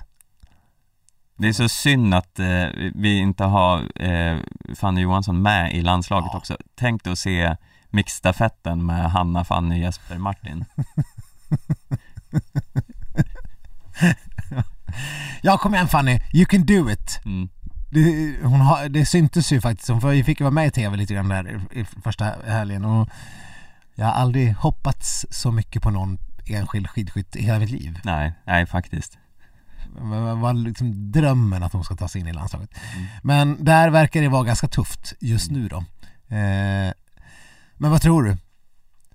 [1.38, 2.65] Det är så synd att eh,
[2.95, 4.38] vi inte har eh,
[4.76, 6.38] Fanny Johansson med i landslaget Ja.
[6.38, 6.57] också.
[6.76, 7.56] Tänk dig att se
[7.90, 10.65] mixstafetten med Hanna, Fanny, Jesper, Martin.
[15.41, 16.19] Ja, kom igen Fanny.
[16.34, 17.19] You can do it.
[17.26, 17.49] Mm.
[17.94, 20.98] Det, hon har, det syntes ju faktiskt, hon får- fick ju vara med i tv
[20.98, 23.10] lite grann där i, första helgen och
[23.95, 27.99] jag har aldrig hoppats så mycket på någon enskild skidskytt i hela mitt liv.
[28.03, 29.18] Nej, nej faktiskt.
[29.95, 32.70] Det var- var liksom drömmen att hon ska ta sig in i landslaget.
[32.95, 33.06] Mm.
[33.24, 35.78] Men där verkar det vara ganska tufft just nu då.
[36.36, 36.94] Eh,
[37.78, 38.38] men vad tror du?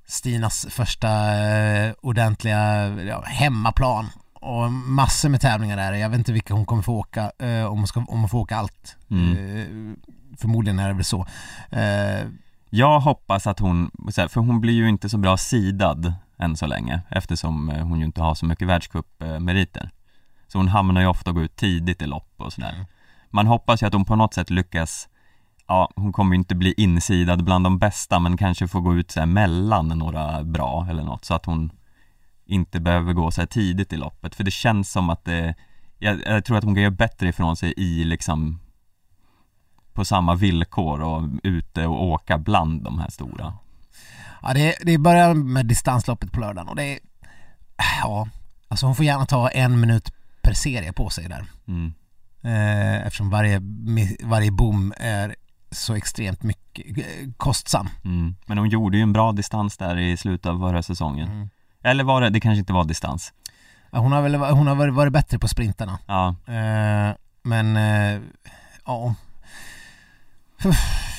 [0.07, 4.09] Stinas första eh, ordentliga ja, hemmaplan
[4.41, 5.93] och massor med tävlingar där.
[5.93, 8.39] Jag vet inte vilka hon kommer få åka, eh, om, hon ska, om hon får
[8.39, 8.97] åka allt.
[9.11, 9.33] Mm.
[9.33, 9.97] Eh,
[10.39, 11.27] förmodligen är det väl så.
[11.71, 12.27] Eh,
[12.71, 17.01] Jag hoppas att hon, för hon blir ju inte så bra sidad än så länge
[17.09, 19.91] eftersom eh, hon ju inte har så mycket världscupmeriter.
[20.49, 22.73] Så hon hamnar ju ofta och går ut tidigt i lopp och sådär.
[22.73, 22.87] Mm.
[23.31, 25.09] Man hoppas ju att hon på något sätt lyckas
[25.71, 29.11] Ja, hon kommer ju inte bli insidad bland de bästa men kanske får gå ut
[29.11, 31.71] så här mellan några bra eller något så att hon
[32.49, 35.55] inte behöver gå så här tidigt i loppet för det känns som att det
[35.99, 38.61] jag, jag tror att hon kan göra bättre ifrån sig i liksom
[39.93, 43.55] på samma villkor och ute och åka bland de här stora.
[44.43, 46.99] Ja, det, det börjar med distansloppet på lördagen och det är,
[48.03, 48.29] ja,
[48.69, 50.13] alltså hon får gärna ta en minut
[50.43, 51.47] per serie på sig där.
[51.69, 51.93] Mm.
[52.43, 53.61] Eh, eftersom varje,
[54.25, 55.37] varje bom är
[55.71, 57.89] så extremt mycket eh, kostsam.
[58.05, 58.35] Mm.
[58.47, 61.29] Men hon gjorde ju en bra distans där i slutet av förra säsongen.
[61.29, 61.49] Mm.
[61.83, 63.33] Eller var det, det kanske inte var distans.
[63.91, 65.99] Hon har väl hon har varit, varit bättre på sprintarna.
[66.07, 68.21] Ja, Eh, men, eh,
[68.87, 69.15] ja.
[70.63, 70.73] Ja,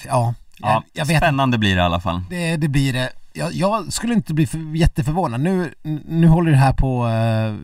[0.05, 2.21] ja jag, jag vet spännande blir det i alla fall.
[2.29, 3.11] Det, det blir det.
[3.33, 5.41] Jag, jag skulle inte bli för, jätteförvånad.
[5.41, 5.73] Nu,
[6.05, 7.55] nu håller det här på, eh,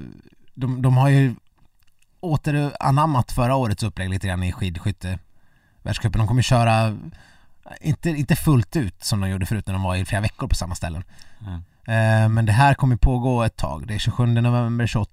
[0.54, 1.36] de, de har ju
[2.20, 5.20] återanammat förra årets upplägg lite grann i skidskytte
[5.84, 6.20] världscupen.
[6.20, 6.98] De kommer köra,
[7.82, 10.56] inte, inte fullt ut som de gjorde förut när de var i flera veckor på
[10.56, 11.04] samma ställen.
[11.48, 11.64] Mm.
[11.88, 13.88] Eh, Men det här kommer pågå ett tag.
[13.88, 15.12] Det är 27 november, 28,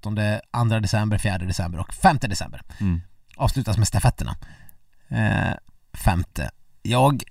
[0.69, 2.63] 2 december, 4 december och 5 december.
[2.81, 3.01] Mm.
[3.37, 4.37] Avslutas med stafetterna.
[5.09, 5.55] Eh,
[5.93, 6.51] femte.
[6.83, 7.23] Jag,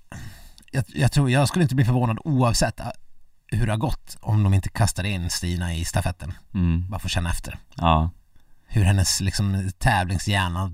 [0.72, 2.86] jag, jag tror, jag skulle inte bli förvånad oavsett eh,
[3.46, 6.32] hur det har gått om de inte kastar in Stina i stafetten.
[6.54, 6.90] Mm.
[6.90, 7.58] Bara för att känna efter.
[7.74, 8.10] Ja,
[8.66, 10.70] Hur hennes liksom, tävlingshjärna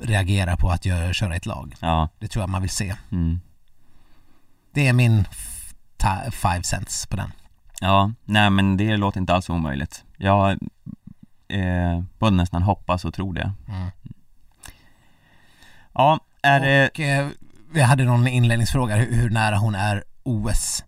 [0.00, 1.74] reagerar på att göra, köra ett lag.
[1.80, 2.94] ja, Det tror jag man vill se.
[3.12, 3.40] mm.
[4.74, 5.24] Det är min
[6.30, 7.32] five cents på den.
[7.80, 10.04] Ja, nej men det låter inte alls omöjligt.
[10.16, 10.50] Jag
[11.48, 13.52] eh, både nästan hoppas och tror det.
[13.68, 13.90] Mm.
[15.92, 17.28] Ja, är det, Och eh,
[17.72, 20.84] vi hade någon inledningsfråga hur, hur nära hon är OS.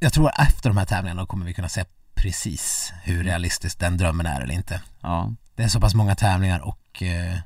[0.00, 1.84] Jag tror efter de här tävlingarna kommer vi kunna se
[2.14, 4.82] precis hur realistisk den drömmen är eller inte.
[5.00, 7.38] ja, Det är så pass många tävlingar och eh,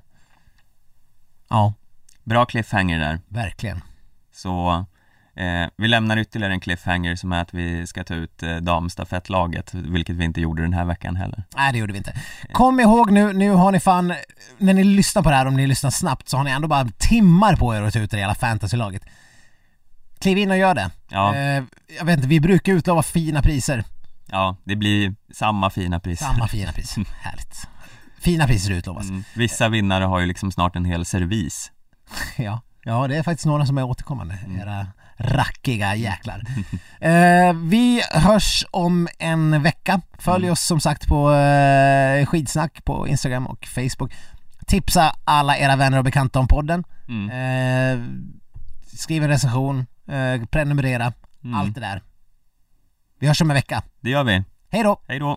[1.49, 1.75] ja,
[2.25, 3.21] bra cliffhanger där.
[3.29, 3.81] verkligen.
[4.33, 4.85] Så
[5.37, 9.75] eh, vi lämnar ytterligare en cliffhanger som är att vi ska ta ut eh, damstafettlaget,
[9.75, 11.45] vilket vi inte gjorde den här veckan heller.
[11.57, 12.15] Nej det gjorde vi inte.
[12.53, 14.15] Kom ihåg nu, nu har ni fan,
[14.59, 16.89] när ni lyssnar på det här, om ni lyssnar snabbt så har ni ändå bara
[16.99, 19.03] timmar på er att ta ut det hela fantasylaget.
[20.19, 20.91] Kliv in och gör det.
[21.09, 21.35] Ja.
[21.35, 21.63] Eh,
[21.99, 23.85] jag vet inte, vi brukar utlova fina priser.
[24.27, 26.25] Ja, det blir samma fina priser.
[26.25, 27.05] Samma fina priser.
[27.23, 27.69] Härligt.
[28.21, 29.09] Fina priser utlovas.
[29.09, 29.25] Mm.
[29.35, 31.71] Vissa vinnare har ju liksom snart en hel servis.
[32.37, 32.61] Ja.
[32.83, 34.39] ja, det är faktiskt några som är återkommande.
[34.61, 34.87] Era
[35.25, 36.43] rackiga jäklar.
[37.01, 40.01] eh, vi hörs om en vecka.
[40.19, 44.13] Följ oss som sagt på eh, Skidsnack på Instagram och Facebook.
[44.67, 46.85] Tipsa alla era vänner och bekanta om podden.
[47.09, 47.31] Mm.
[47.31, 48.07] Eh,
[48.97, 51.13] skriv en recension, eh, prenumerera,
[51.45, 51.55] Mm.
[51.61, 52.03] allt det där.
[53.19, 53.83] Vi hörs om en vecka.
[54.01, 54.45] Det gör vi.
[54.71, 55.01] Hej då!
[55.09, 55.37] Hej då!